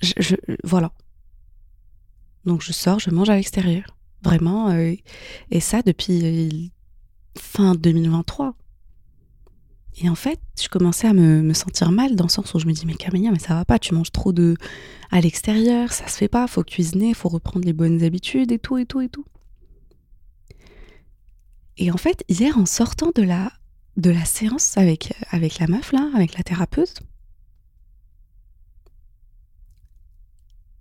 Je, 0.01 0.35
voilà. 0.63 0.91
Donc 2.45 2.61
je 2.61 2.71
sors, 2.71 2.99
je 2.99 3.09
mange 3.09 3.29
à 3.29 3.35
l'extérieur. 3.35 3.97
Vraiment. 4.23 4.69
Euh, 4.69 4.93
et 5.51 5.59
ça 5.59 5.81
depuis 5.81 6.19
euh, 6.23 6.67
fin 7.39 7.75
2023. 7.75 8.55
Et 9.99 10.09
en 10.09 10.15
fait, 10.15 10.39
je 10.61 10.67
commençais 10.67 11.07
à 11.07 11.13
me, 11.13 11.53
sentir 11.53 11.91
mal 11.91 12.15
dans 12.15 12.25
le 12.25 12.29
sens 12.29 12.53
où 12.53 12.59
je 12.59 12.67
me 12.67 12.71
dis 12.71 12.85
mais 12.85 12.93
Camélia, 12.93 13.31
mais 13.31 13.39
ça 13.39 13.55
va 13.55 13.65
pas, 13.65 13.79
tu 13.79 13.95
manges 13.95 14.11
trop 14.11 14.31
de 14.31 14.55
à 15.09 15.21
l'extérieur, 15.21 15.91
ça 15.91 16.07
se 16.07 16.17
fait 16.17 16.27
pas, 16.27 16.45
faut 16.47 16.63
cuisiner, 16.63 17.13
faut 17.15 17.29
reprendre 17.29 17.65
les 17.65 17.73
bonnes 17.73 18.03
habitudes 18.03 18.51
et 18.51 18.59
tout 18.59 18.77
et 18.77 18.85
tout 18.85 19.01
et 19.01 19.09
tout. 19.09 19.25
Et 21.77 21.91
en 21.91 21.97
fait, 21.97 22.23
hier 22.27 22.57
en 22.57 22.65
sortant 22.65 23.11
de 23.15 23.21
la 23.21 23.51
de 23.97 24.09
la 24.11 24.25
séance 24.25 24.77
avec 24.77 25.13
avec 25.31 25.59
la 25.59 25.67
meuf 25.67 25.91
là, 25.91 26.09
avec 26.15 26.37
la 26.37 26.43
thérapeute, 26.43 27.01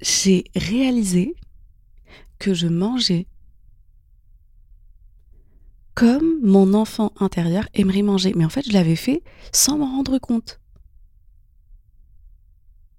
j'ai 0.00 0.44
réalisé 0.54 1.34
que 2.38 2.54
je 2.54 2.66
mangeais 2.66 3.26
comme 5.94 6.40
mon 6.42 6.74
enfant 6.74 7.12
intérieur 7.18 7.66
aimerait 7.72 8.02
manger. 8.02 8.34
Mais 8.36 8.44
en 8.44 8.50
fait, 8.50 8.66
je 8.66 8.72
l'avais 8.72 8.96
fait 8.96 9.22
sans 9.52 9.78
m'en 9.78 9.86
rendre 9.86 10.18
compte. 10.18 10.60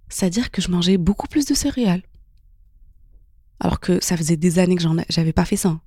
C'est-à-dire 0.10 0.50
que 0.50 0.62
je 0.62 0.72
mangeais 0.72 0.98
beaucoup 0.98 1.28
plus 1.28 1.46
de 1.46 1.54
céréales. 1.54 2.02
Alors 3.60 3.80
que 3.80 4.04
ça 4.04 4.18
faisait 4.18 4.38
des 4.38 4.58
années 4.58 4.76
que 4.76 4.84
j'avais 5.10 5.34
pas 5.34 5.46
fait 5.46 5.58
ça. 5.58 5.80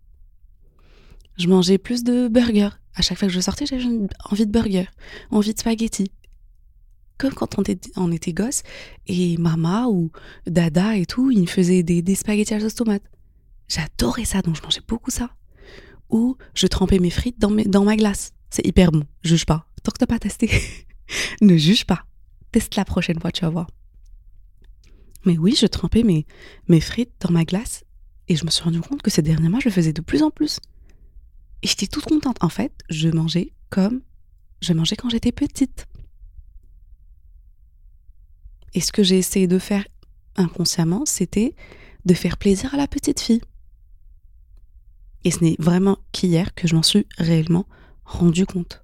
Je 1.38 1.48
mangeais 1.48 1.78
plus 1.78 2.04
de 2.04 2.28
burgers. 2.28 2.70
À 2.94 3.02
chaque 3.02 3.18
fois 3.18 3.28
que 3.28 3.34
je 3.34 3.40
sortais, 3.40 3.66
j'avais 3.66 3.84
envie 4.30 4.46
de 4.46 4.50
burger, 4.50 4.86
envie 5.30 5.54
de 5.54 5.58
spaghettis. 5.58 6.10
Comme 7.18 7.34
quand 7.34 7.58
on 7.96 8.10
était, 8.12 8.32
gosse 8.32 8.62
et 9.06 9.36
maman 9.36 9.90
ou 9.90 10.10
dada 10.46 10.96
et 10.96 11.06
tout, 11.06 11.30
ils 11.30 11.42
me 11.42 11.46
faisaient 11.46 11.82
des, 11.82 12.14
spaghettis 12.14 12.54
à 12.54 12.58
la 12.58 12.64
sauce 12.64 12.74
tomate. 12.74 13.02
J'adorais 13.68 14.24
ça, 14.24 14.42
donc 14.42 14.56
je 14.56 14.62
mangeais 14.62 14.80
beaucoup 14.86 15.10
ça 15.10 15.30
ou 16.10 16.36
je 16.54 16.66
trempais 16.66 16.98
mes 16.98 17.10
frites 17.10 17.38
dans, 17.38 17.84
ma 17.84 17.96
glace. 17.96 18.32
C'est 18.50 18.66
hyper 18.66 18.90
bon, 18.90 19.04
juge 19.22 19.46
pas. 19.46 19.66
Tant 19.82 19.92
que 19.92 19.98
t'as 19.98 20.06
pas 20.06 20.18
testé, 20.18 20.50
ne 21.40 21.56
juge 21.56 21.86
pas. 21.86 22.04
Teste 22.52 22.74
la 22.76 22.84
prochaine 22.84 23.20
fois, 23.20 23.30
tu 23.30 23.42
vas 23.42 23.50
voir. 23.50 23.68
Mais 25.24 25.38
oui, 25.38 25.54
je 25.56 25.66
trempais 25.66 26.02
mes, 26.02 26.26
mes 26.68 26.80
frites 26.80 27.12
dans 27.20 27.30
ma 27.30 27.44
glace 27.44 27.84
et 28.28 28.36
je 28.36 28.44
me 28.44 28.50
suis 28.50 28.62
rendu 28.62 28.80
compte 28.80 29.02
que 29.02 29.10
ces 29.10 29.22
derniers 29.22 29.48
mois, 29.48 29.60
je 29.60 29.68
le 29.68 29.74
faisais 29.74 29.92
de 29.92 30.00
plus 30.00 30.22
en 30.22 30.30
plus. 30.30 30.60
Et 31.62 31.68
j'étais 31.68 31.86
toute 31.86 32.04
contente. 32.04 32.36
En 32.40 32.48
fait, 32.48 32.72
je 32.88 33.08
mangeais 33.08 33.52
comme 33.68 34.02
je 34.60 34.72
mangeais 34.72 34.96
quand 34.96 35.08
j'étais 35.08 35.32
petite. 35.32 35.86
Et 38.74 38.80
ce 38.80 38.92
que 38.92 39.02
j'ai 39.02 39.18
essayé 39.18 39.46
de 39.46 39.58
faire 39.58 39.86
inconsciemment, 40.36 41.04
c'était 41.06 41.54
de 42.04 42.14
faire 42.14 42.36
plaisir 42.36 42.72
à 42.74 42.76
la 42.76 42.86
petite 42.86 43.20
fille. 43.20 43.40
Et 45.24 45.30
ce 45.30 45.42
n'est 45.42 45.56
vraiment 45.58 45.98
qu'hier 46.12 46.54
que 46.54 46.68
je 46.68 46.74
m'en 46.74 46.82
suis 46.82 47.06
réellement 47.18 47.66
rendu 48.04 48.46
compte. 48.46 48.82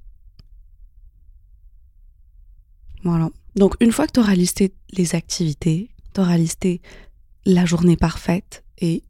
Voilà. 3.04 3.30
Donc 3.54 3.74
une 3.80 3.92
fois 3.92 4.06
que 4.06 4.12
tu 4.12 4.20
auras 4.20 4.34
listé 4.34 4.74
les 4.90 5.14
activités, 5.14 5.90
tu 6.14 6.20
auras 6.20 6.36
listé 6.36 6.80
la 7.44 7.64
journée 7.64 7.96
parfaite 7.96 8.64
et 8.78 9.04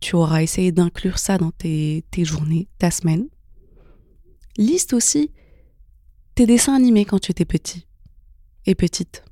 tu 0.00 0.16
auras 0.16 0.42
essayé 0.42 0.72
d'inclure 0.72 1.18
ça 1.18 1.38
dans 1.38 1.50
tes, 1.50 2.04
journées, 2.16 2.68
ta 2.78 2.90
semaine, 2.90 3.28
liste 4.56 4.92
aussi 4.92 5.30
tes 6.34 6.46
dessins 6.46 6.74
animés 6.74 7.04
quand 7.04 7.18
tu 7.18 7.30
étais 7.30 7.44
petit 7.44 7.86
et 8.66 8.74
petite, 8.74 9.24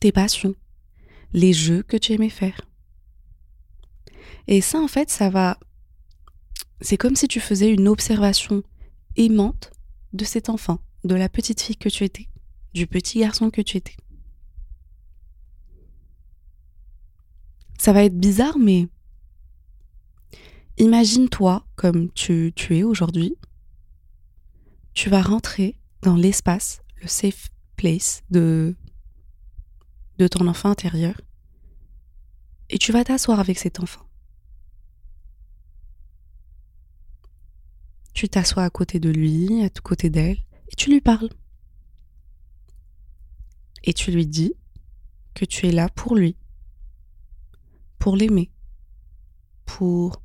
tes 0.00 0.12
passions, 0.12 0.54
les 1.32 1.52
jeux 1.52 1.82
que 1.82 1.96
tu 1.96 2.12
aimais 2.12 2.28
faire. 2.28 2.60
Et 4.48 4.60
ça, 4.60 4.80
en 4.80 4.88
fait, 4.88 5.08
ça 5.10 5.30
va 5.30 5.58
c'est 6.82 6.96
comme 6.96 7.16
si 7.16 7.28
tu 7.28 7.40
faisais 7.40 7.70
une 7.70 7.88
observation 7.88 8.62
aimante 9.16 9.70
de 10.12 10.24
cet 10.24 10.48
enfant, 10.48 10.80
de 11.04 11.14
la 11.14 11.28
petite 11.28 11.60
fille 11.60 11.76
que 11.76 11.88
tu 11.88 12.04
étais, 12.04 12.28
du 12.74 12.86
petit 12.86 13.20
garçon 13.20 13.50
que 13.50 13.62
tu 13.62 13.76
étais. 13.76 13.96
Ça 17.78 17.92
va 17.92 18.04
être 18.04 18.18
bizarre, 18.18 18.58
mais 18.58 18.88
imagine-toi 20.82 21.64
comme 21.76 22.10
tu, 22.12 22.52
es 22.70 22.82
aujourd'hui. 22.82 23.36
Tu 24.94 25.08
vas 25.08 25.22
rentrer 25.22 25.78
dans 26.02 26.16
l'espace, 26.16 26.82
le 27.00 27.06
safe 27.06 27.50
place 27.76 28.24
de, 28.30 28.74
de 30.18 30.26
ton 30.26 30.46
enfant 30.48 30.70
intérieur, 30.70 31.20
et 32.68 32.78
tu 32.78 32.90
vas 32.90 33.04
t'asseoir 33.04 33.38
avec 33.38 33.58
cet 33.58 33.78
enfant. 33.78 34.02
Tu 38.12 38.28
t'assois 38.28 38.64
à 38.64 38.70
côté 38.70 38.98
de 38.98 39.08
lui, 39.08 39.62
à 39.62 39.70
côté 39.70 40.10
d'elle, 40.10 40.38
et 40.68 40.76
tu 40.76 40.90
lui 40.90 41.00
parles. 41.00 41.30
Et 43.84 43.94
tu 43.94 44.10
lui 44.10 44.26
dis 44.26 44.54
que 45.34 45.44
tu 45.44 45.66
es 45.68 45.72
là 45.72 45.88
pour 45.88 46.16
lui, 46.16 46.36
pour 47.98 48.16
l'aimer, 48.16 48.50
pour 49.64 50.22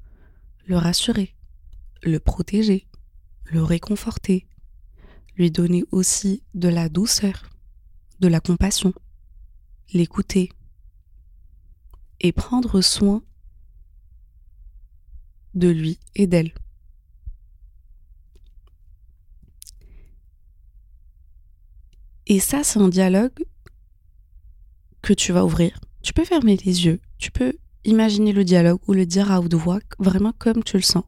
le 0.67 0.77
rassurer, 0.77 1.33
le 2.03 2.19
protéger, 2.19 2.87
le 3.45 3.63
réconforter, 3.63 4.45
lui 5.37 5.49
donner 5.49 5.85
aussi 5.91 6.43
de 6.53 6.67
la 6.67 6.89
douceur, 6.89 7.49
de 8.19 8.27
la 8.27 8.41
compassion, 8.41 8.93
l'écouter 9.93 10.51
et 12.19 12.33
prendre 12.33 12.81
soin 12.81 13.23
de 15.53 15.69
lui 15.69 15.99
et 16.15 16.27
d'elle. 16.27 16.53
Et 22.25 22.41
ça, 22.41 22.65
c'est 22.65 22.79
un 22.79 22.89
dialogue 22.89 23.45
que 25.01 25.13
tu 25.13 25.31
vas 25.31 25.45
ouvrir. 25.45 25.79
Tu 26.01 26.11
peux 26.11 26.25
fermer 26.25 26.57
les 26.57 26.85
yeux, 26.85 26.99
tu 27.17 27.31
peux 27.31 27.53
imaginer 27.87 28.33
le 28.33 28.43
dialogue 28.43 28.79
ou 28.87 28.93
le 28.93 29.05
dire 29.05 29.31
à 29.31 29.41
haute 29.41 29.53
voix, 29.53 29.79
vraiment 29.97 30.33
comme 30.37 30.63
tu 30.63 30.77
le 30.77 30.83
sens. 30.83 31.05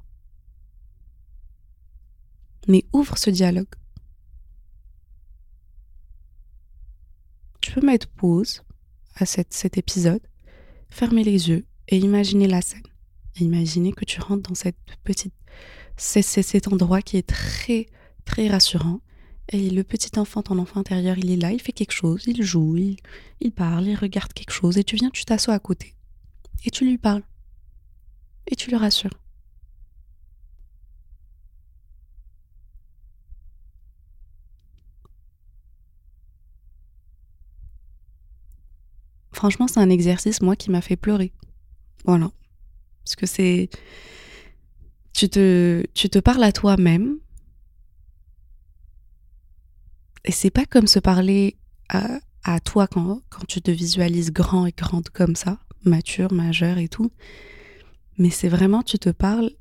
Mais 2.68 2.86
ouvre 2.94 3.18
ce 3.18 3.30
dialogue. 3.30 3.68
Tu 7.62 7.72
peux 7.72 7.86
mettre 7.86 8.08
pause 8.08 8.63
à 9.15 9.26
cet 9.26 9.78
épisode, 9.78 10.22
fermer 10.89 11.24
les 11.24 11.50
yeux 11.50 11.65
et 11.89 11.98
imaginer 11.98 12.48
la 12.48 12.62
scène. 12.62 12.82
Et 13.36 13.44
imaginer 13.44 13.92
que 13.92 14.06
tu 14.06 14.22
rentres 14.22 14.50
dans 14.50 14.56
cette 14.56 14.78
petite, 15.04 15.34
cet 15.98 16.68
endroit 16.68 17.02
qui 17.02 17.18
est 17.18 17.28
très 17.28 17.86
très 18.26 18.48
rassurant 18.48 19.02
et 19.52 19.70
le 19.70 19.84
petit 19.84 20.18
enfant, 20.20 20.44
ton 20.44 20.60
enfant 20.60 20.80
intérieur, 20.80 21.18
il 21.18 21.32
est 21.32 21.36
là, 21.36 21.52
il 21.52 21.60
fait 21.60 21.72
quelque 21.72 21.92
chose, 21.92 22.24
il 22.28 22.44
joue, 22.44 22.78
il, 22.78 23.52
parle, 23.52 23.88
il 23.88 23.96
regarde 23.96 24.32
quelque 24.32 24.52
chose, 24.52 24.78
et 24.78 24.84
tu 24.84 24.96
viens, 24.96 25.10
tu 25.10 25.26
t'assois 25.26 25.56
à 25.56 25.60
côté. 25.60 25.96
Et 26.65 26.72
tu 26.72 26.86
lui 26.86 26.98
parles. 26.98 27.24
Et 28.48 28.56
tu 28.56 28.72
le 28.72 28.78
rassures. 28.78 29.10
Franchement, 39.32 39.67
c'est 39.67 39.80
un 39.80 39.89
exercice, 39.89 40.41
moi, 40.41 40.56
qui 40.56 40.69
m'a 40.69 40.82
fait 40.82 40.98
pleurer. 40.98 41.32
Voilà. 42.06 42.32
Parce 43.06 43.15
que 43.15 43.26
c'est. 43.26 43.69
Tu 45.13 45.30
te, 45.30 45.86
tu 45.93 46.10
te 46.10 46.19
parles 46.19 46.43
à 46.43 46.52
toi-même 46.52 47.19
et 50.26 50.32
c'est 50.32 50.52
pas 50.52 50.65
comme 50.65 50.88
se 50.88 51.00
parler 51.00 51.58
à, 51.89 52.60
toi 52.60 52.88
quand, 52.88 53.22
quand 53.30 53.45
tu 53.48 53.62
te 53.62 53.72
visualises 53.72 54.32
grand 54.32 54.65
et 54.65 54.72
grande 54.72 55.10
comme 55.10 55.36
ça. 55.36 55.58
Mature, 55.84 56.32
majeur 56.32 56.78
et 56.78 56.88
tout. 56.88 57.12
Mais 58.18 58.30
c'est 58.30 58.50
vraiment, 58.50 58.84
tu 58.84 59.00
te 59.00 59.10
parles 59.10 59.52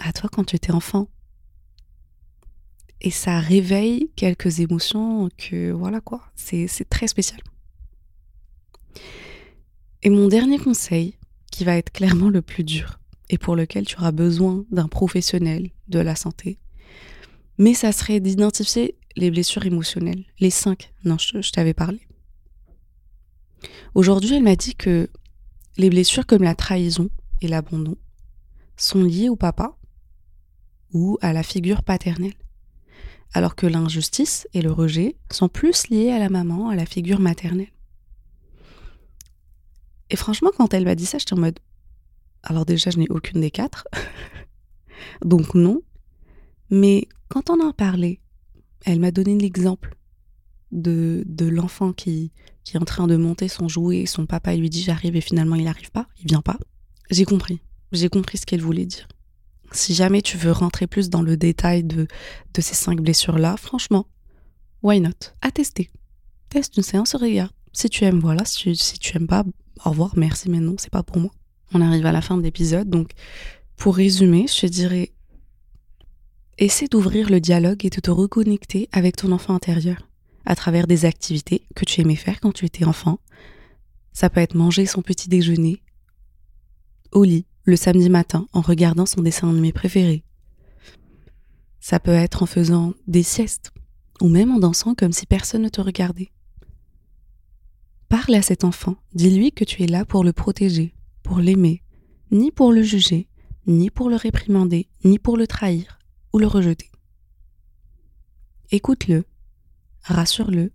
à 0.00 0.12
toi 0.12 0.28
quand 0.32 0.44
tu 0.44 0.56
étais 0.56 0.72
enfant. 0.72 1.08
Et 3.00 3.10
ça 3.10 3.38
réveille 3.38 4.10
quelques 4.16 4.60
émotions 4.60 5.28
que, 5.36 5.70
voilà 5.70 6.00
quoi, 6.00 6.22
c'est 6.34 6.68
très 6.90 7.06
spécial. 7.06 7.40
Et 10.02 10.10
mon 10.10 10.28
dernier 10.28 10.58
conseil, 10.58 11.14
qui 11.50 11.64
va 11.64 11.76
être 11.76 11.90
clairement 11.90 12.28
le 12.28 12.42
plus 12.42 12.64
dur, 12.64 12.98
et 13.30 13.38
pour 13.38 13.56
lequel 13.56 13.86
tu 13.86 13.96
auras 13.96 14.12
besoin 14.12 14.64
d'un 14.70 14.88
professionnel 14.88 15.70
de 15.88 15.98
la 15.98 16.16
santé, 16.16 16.58
mais 17.58 17.74
ça 17.74 17.92
serait 17.92 18.20
d'identifier 18.20 18.96
les 19.16 19.30
blessures 19.30 19.66
émotionnelles, 19.66 20.24
les 20.38 20.50
cinq, 20.50 20.92
non, 21.04 21.16
je, 21.18 21.50
t'avais 21.50 21.74
parlé. 21.74 22.00
Aujourd'hui, 23.94 24.34
elle 24.34 24.42
m'a 24.42 24.56
dit 24.56 24.74
que 24.74 25.08
les 25.76 25.90
blessures 25.90 26.26
comme 26.26 26.42
la 26.42 26.54
trahison 26.54 27.10
et 27.40 27.48
l'abandon 27.48 27.96
sont 28.76 29.02
liées 29.02 29.28
au 29.28 29.36
papa 29.36 29.76
ou 30.92 31.18
à 31.20 31.32
la 31.32 31.42
figure 31.42 31.82
paternelle, 31.82 32.34
alors 33.32 33.54
que 33.54 33.66
l'injustice 33.66 34.48
et 34.54 34.62
le 34.62 34.72
rejet 34.72 35.16
sont 35.30 35.48
plus 35.48 35.88
liés 35.88 36.10
à 36.10 36.18
la 36.18 36.28
maman, 36.28 36.68
à 36.68 36.76
la 36.76 36.86
figure 36.86 37.20
maternelle. 37.20 37.72
Et 40.10 40.16
franchement, 40.16 40.50
quand 40.56 40.72
elle 40.72 40.84
m'a 40.84 40.94
dit 40.94 41.06
ça, 41.06 41.18
j'étais 41.18 41.34
en 41.34 41.38
mode, 41.38 41.58
alors 42.42 42.64
déjà, 42.64 42.90
je 42.90 42.98
n'ai 42.98 43.10
aucune 43.10 43.40
des 43.40 43.50
quatre, 43.50 43.86
donc 45.24 45.54
non, 45.54 45.82
mais 46.70 47.08
quand 47.28 47.50
on 47.50 47.60
en 47.60 47.70
a 47.70 47.72
parlé, 47.72 48.20
elle 48.84 49.00
m'a 49.00 49.10
donné 49.10 49.36
l'exemple 49.36 49.96
de, 50.72 51.24
de 51.26 51.46
l'enfant 51.46 51.92
qui, 51.92 52.32
qui 52.68 52.76
est 52.76 52.80
en 52.80 52.84
train 52.84 53.06
de 53.06 53.16
monter 53.16 53.48
son 53.48 53.66
jouet 53.66 54.00
et 54.00 54.06
son 54.06 54.26
papa 54.26 54.54
lui 54.54 54.68
dit 54.68 54.82
j'arrive 54.82 55.16
et 55.16 55.22
finalement 55.22 55.56
il 55.56 55.64
n'arrive 55.64 55.90
pas, 55.90 56.06
il 56.20 56.26
vient 56.26 56.42
pas. 56.42 56.58
J'ai 57.10 57.24
compris. 57.24 57.62
J'ai 57.92 58.10
compris 58.10 58.36
ce 58.36 58.44
qu'elle 58.44 58.60
voulait 58.60 58.84
dire. 58.84 59.08
Si 59.72 59.94
jamais 59.94 60.20
tu 60.20 60.36
veux 60.36 60.52
rentrer 60.52 60.86
plus 60.86 61.08
dans 61.08 61.22
le 61.22 61.38
détail 61.38 61.82
de, 61.82 62.06
de 62.52 62.60
ces 62.60 62.74
cinq 62.74 63.00
blessures-là, 63.00 63.56
franchement, 63.56 64.06
why 64.82 65.00
not? 65.00 65.32
À 65.40 65.50
tester. 65.50 65.88
Teste 66.50 66.76
une 66.76 66.82
séance, 66.82 67.14
regarde. 67.14 67.52
Si 67.72 67.88
tu 67.88 68.04
aimes, 68.04 68.20
voilà. 68.20 68.44
Si 68.44 68.98
tu, 69.00 69.16
aimes 69.16 69.26
pas, 69.26 69.44
au 69.86 69.88
revoir, 69.88 70.12
merci, 70.18 70.50
mais 70.50 70.60
non, 70.60 70.76
c'est 70.76 70.90
pas 70.90 71.02
pour 71.02 71.16
moi. 71.16 71.30
On 71.72 71.80
arrive 71.80 72.04
à 72.04 72.12
la 72.12 72.20
fin 72.20 72.36
de 72.36 72.42
l'épisode, 72.42 72.90
donc 72.90 73.12
pour 73.76 73.96
résumer, 73.96 74.44
je 74.46 74.66
dirais 74.66 75.12
Essaie 76.58 76.88
d'ouvrir 76.88 77.30
le 77.30 77.40
dialogue 77.40 77.86
et 77.86 77.90
de 77.90 78.00
te 78.00 78.10
reconnecter 78.10 78.90
avec 78.92 79.16
ton 79.16 79.32
enfant 79.32 79.54
intérieur 79.54 80.07
à 80.46 80.54
travers 80.54 80.86
des 80.86 81.04
activités 81.04 81.62
que 81.74 81.84
tu 81.84 82.00
aimais 82.00 82.16
faire 82.16 82.40
quand 82.40 82.52
tu 82.52 82.64
étais 82.64 82.84
enfant. 82.84 83.18
Ça 84.12 84.30
peut 84.30 84.40
être 84.40 84.54
manger 84.54 84.86
son 84.86 85.02
petit 85.02 85.28
déjeuner 85.28 85.82
au 87.12 87.24
lit 87.24 87.46
le 87.64 87.76
samedi 87.76 88.08
matin 88.08 88.46
en 88.52 88.60
regardant 88.60 89.06
son 89.06 89.22
dessin 89.22 89.48
animé 89.48 89.72
préféré. 89.72 90.24
Ça 91.80 92.00
peut 92.00 92.10
être 92.10 92.42
en 92.42 92.46
faisant 92.46 92.94
des 93.06 93.22
siestes 93.22 93.72
ou 94.20 94.28
même 94.28 94.50
en 94.50 94.58
dansant 94.58 94.94
comme 94.94 95.12
si 95.12 95.26
personne 95.26 95.62
ne 95.62 95.68
te 95.68 95.80
regardait. 95.80 96.32
Parle 98.08 98.34
à 98.34 98.42
cet 98.42 98.64
enfant, 98.64 98.96
dis-lui 99.14 99.52
que 99.52 99.64
tu 99.64 99.82
es 99.82 99.86
là 99.86 100.04
pour 100.04 100.24
le 100.24 100.32
protéger, 100.32 100.94
pour 101.22 101.38
l'aimer, 101.38 101.82
ni 102.30 102.50
pour 102.50 102.72
le 102.72 102.82
juger, 102.82 103.28
ni 103.66 103.90
pour 103.90 104.08
le 104.08 104.16
réprimander, 104.16 104.88
ni 105.04 105.18
pour 105.18 105.36
le 105.36 105.46
trahir 105.46 105.98
ou 106.32 106.38
le 106.38 106.46
rejeter. 106.46 106.90
Écoute-le, 108.70 109.24
rassure-le 110.14 110.72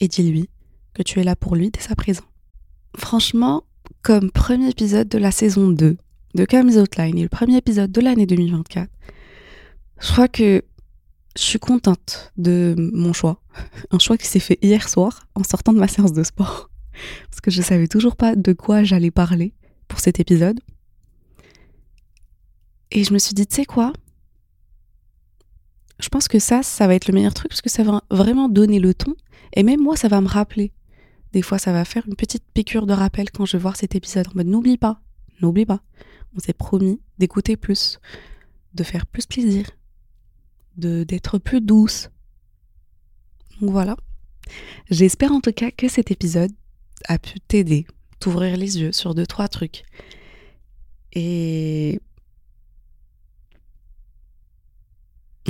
et 0.00 0.08
dis-lui 0.08 0.48
que 0.94 1.02
tu 1.02 1.20
es 1.20 1.24
là 1.24 1.36
pour 1.36 1.56
lui 1.56 1.70
dès 1.70 1.90
à 1.90 1.94
présent. 1.94 2.24
Franchement, 2.96 3.64
comme 4.02 4.30
premier 4.30 4.70
épisode 4.70 5.08
de 5.08 5.18
la 5.18 5.30
saison 5.30 5.68
2 5.70 5.96
de 6.34 6.44
Cam's 6.44 6.76
Outline 6.76 7.18
et 7.18 7.22
le 7.22 7.28
premier 7.28 7.56
épisode 7.56 7.90
de 7.90 8.00
l'année 8.00 8.26
2024, 8.26 8.90
je 10.00 10.12
crois 10.12 10.28
que 10.28 10.62
je 11.36 11.42
suis 11.42 11.58
contente 11.58 12.32
de 12.36 12.74
mon 12.92 13.12
choix. 13.12 13.40
Un 13.90 13.98
choix 13.98 14.16
qui 14.16 14.26
s'est 14.26 14.40
fait 14.40 14.58
hier 14.62 14.88
soir 14.88 15.26
en 15.34 15.42
sortant 15.42 15.72
de 15.72 15.78
ma 15.78 15.88
séance 15.88 16.12
de 16.12 16.22
sport. 16.22 16.70
Parce 17.30 17.40
que 17.40 17.50
je 17.50 17.62
savais 17.62 17.86
toujours 17.86 18.16
pas 18.16 18.34
de 18.34 18.52
quoi 18.52 18.82
j'allais 18.82 19.10
parler 19.10 19.54
pour 19.86 20.00
cet 20.00 20.20
épisode. 20.20 20.60
Et 22.90 23.04
je 23.04 23.12
me 23.12 23.18
suis 23.18 23.34
dit, 23.34 23.46
tu 23.46 23.56
sais 23.56 23.64
quoi? 23.64 23.92
Je 25.98 26.08
pense 26.08 26.28
que 26.28 26.38
ça, 26.38 26.62
ça 26.62 26.86
va 26.86 26.94
être 26.94 27.08
le 27.08 27.14
meilleur 27.14 27.34
truc 27.34 27.50
parce 27.50 27.60
que 27.60 27.70
ça 27.70 27.82
va 27.82 28.02
vraiment 28.10 28.48
donner 28.48 28.78
le 28.78 28.94
ton. 28.94 29.14
Et 29.54 29.62
même 29.62 29.80
moi, 29.80 29.96
ça 29.96 30.08
va 30.08 30.20
me 30.20 30.28
rappeler. 30.28 30.72
Des 31.32 31.42
fois, 31.42 31.58
ça 31.58 31.72
va 31.72 31.84
faire 31.84 32.06
une 32.06 32.14
petite 32.14 32.44
piqûre 32.54 32.86
de 32.86 32.92
rappel 32.92 33.30
quand 33.30 33.44
je 33.44 33.56
vais 33.56 33.62
voir 33.62 33.76
cet 33.76 33.94
épisode. 33.94 34.28
En 34.28 34.32
mode, 34.36 34.46
n'oublie 34.46 34.78
pas, 34.78 35.00
n'oublie 35.40 35.66
pas. 35.66 35.82
On 36.36 36.38
s'est 36.38 36.52
promis 36.52 37.00
d'écouter 37.18 37.56
plus, 37.56 37.98
de 38.74 38.82
faire 38.82 39.06
plus 39.06 39.26
plaisir, 39.26 39.70
de 40.76 41.04
d'être 41.04 41.38
plus 41.38 41.60
douce. 41.60 42.10
Donc 43.60 43.70
voilà. 43.70 43.96
J'espère 44.90 45.32
en 45.32 45.40
tout 45.40 45.52
cas 45.52 45.70
que 45.70 45.88
cet 45.88 46.10
épisode 46.10 46.52
a 47.06 47.18
pu 47.18 47.40
t'aider, 47.40 47.86
t'ouvrir 48.20 48.56
les 48.56 48.78
yeux 48.78 48.92
sur 48.92 49.14
deux, 49.14 49.26
trois 49.26 49.48
trucs. 49.48 49.82
Et 51.12 52.00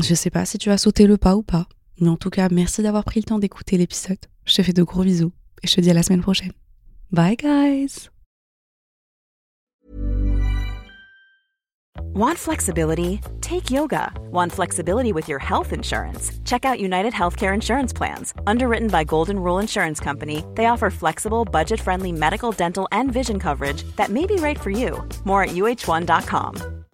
Je 0.00 0.14
sais 0.14 0.30
pas 0.30 0.46
si 0.46 0.58
tu 0.58 0.70
as 0.70 0.78
sauté 0.78 1.06
le 1.06 1.16
pas 1.16 1.34
ou 1.36 1.42
pas, 1.42 1.66
mais 2.00 2.08
en 2.08 2.16
tout 2.16 2.30
cas, 2.30 2.48
merci 2.50 2.82
d'avoir 2.82 3.04
pris 3.04 3.20
le 3.20 3.24
temps 3.24 3.38
d'écouter 3.38 3.76
l'épisode. 3.76 4.18
Je 4.44 4.54
te 4.54 4.62
fais 4.62 4.72
de 4.72 4.82
gros 4.82 5.02
bisous 5.02 5.32
et 5.62 5.66
je 5.66 5.74
te 5.74 5.80
dis 5.80 5.90
à 5.90 5.94
la 5.94 6.02
semaine 6.02 6.22
prochaine. 6.22 6.52
Bye 7.10 7.36
guys! 7.36 8.08
Want 12.14 12.38
flexibility? 12.38 13.20
Take 13.40 13.70
yoga. 13.70 14.12
Want 14.30 14.52
flexibility 14.52 15.12
with 15.12 15.28
your 15.28 15.38
health 15.38 15.72
insurance? 15.72 16.32
Check 16.44 16.64
out 16.64 16.80
United 16.80 17.12
Healthcare 17.12 17.54
Insurance 17.54 17.92
Plans. 17.92 18.34
Underwritten 18.46 18.88
by 18.88 19.04
Golden 19.04 19.38
Rule 19.38 19.58
Insurance 19.58 20.00
Company, 20.00 20.44
they 20.54 20.66
offer 20.66 20.90
flexible, 20.90 21.44
budget 21.44 21.80
friendly 21.80 22.12
medical, 22.12 22.52
dental, 22.52 22.88
and 22.92 23.12
vision 23.12 23.38
coverage 23.38 23.84
that 23.96 24.10
may 24.10 24.26
be 24.26 24.36
right 24.36 24.58
for 24.58 24.70
you. 24.70 25.06
More 25.24 25.42
at 25.42 25.50
uh1.com. 25.50 26.84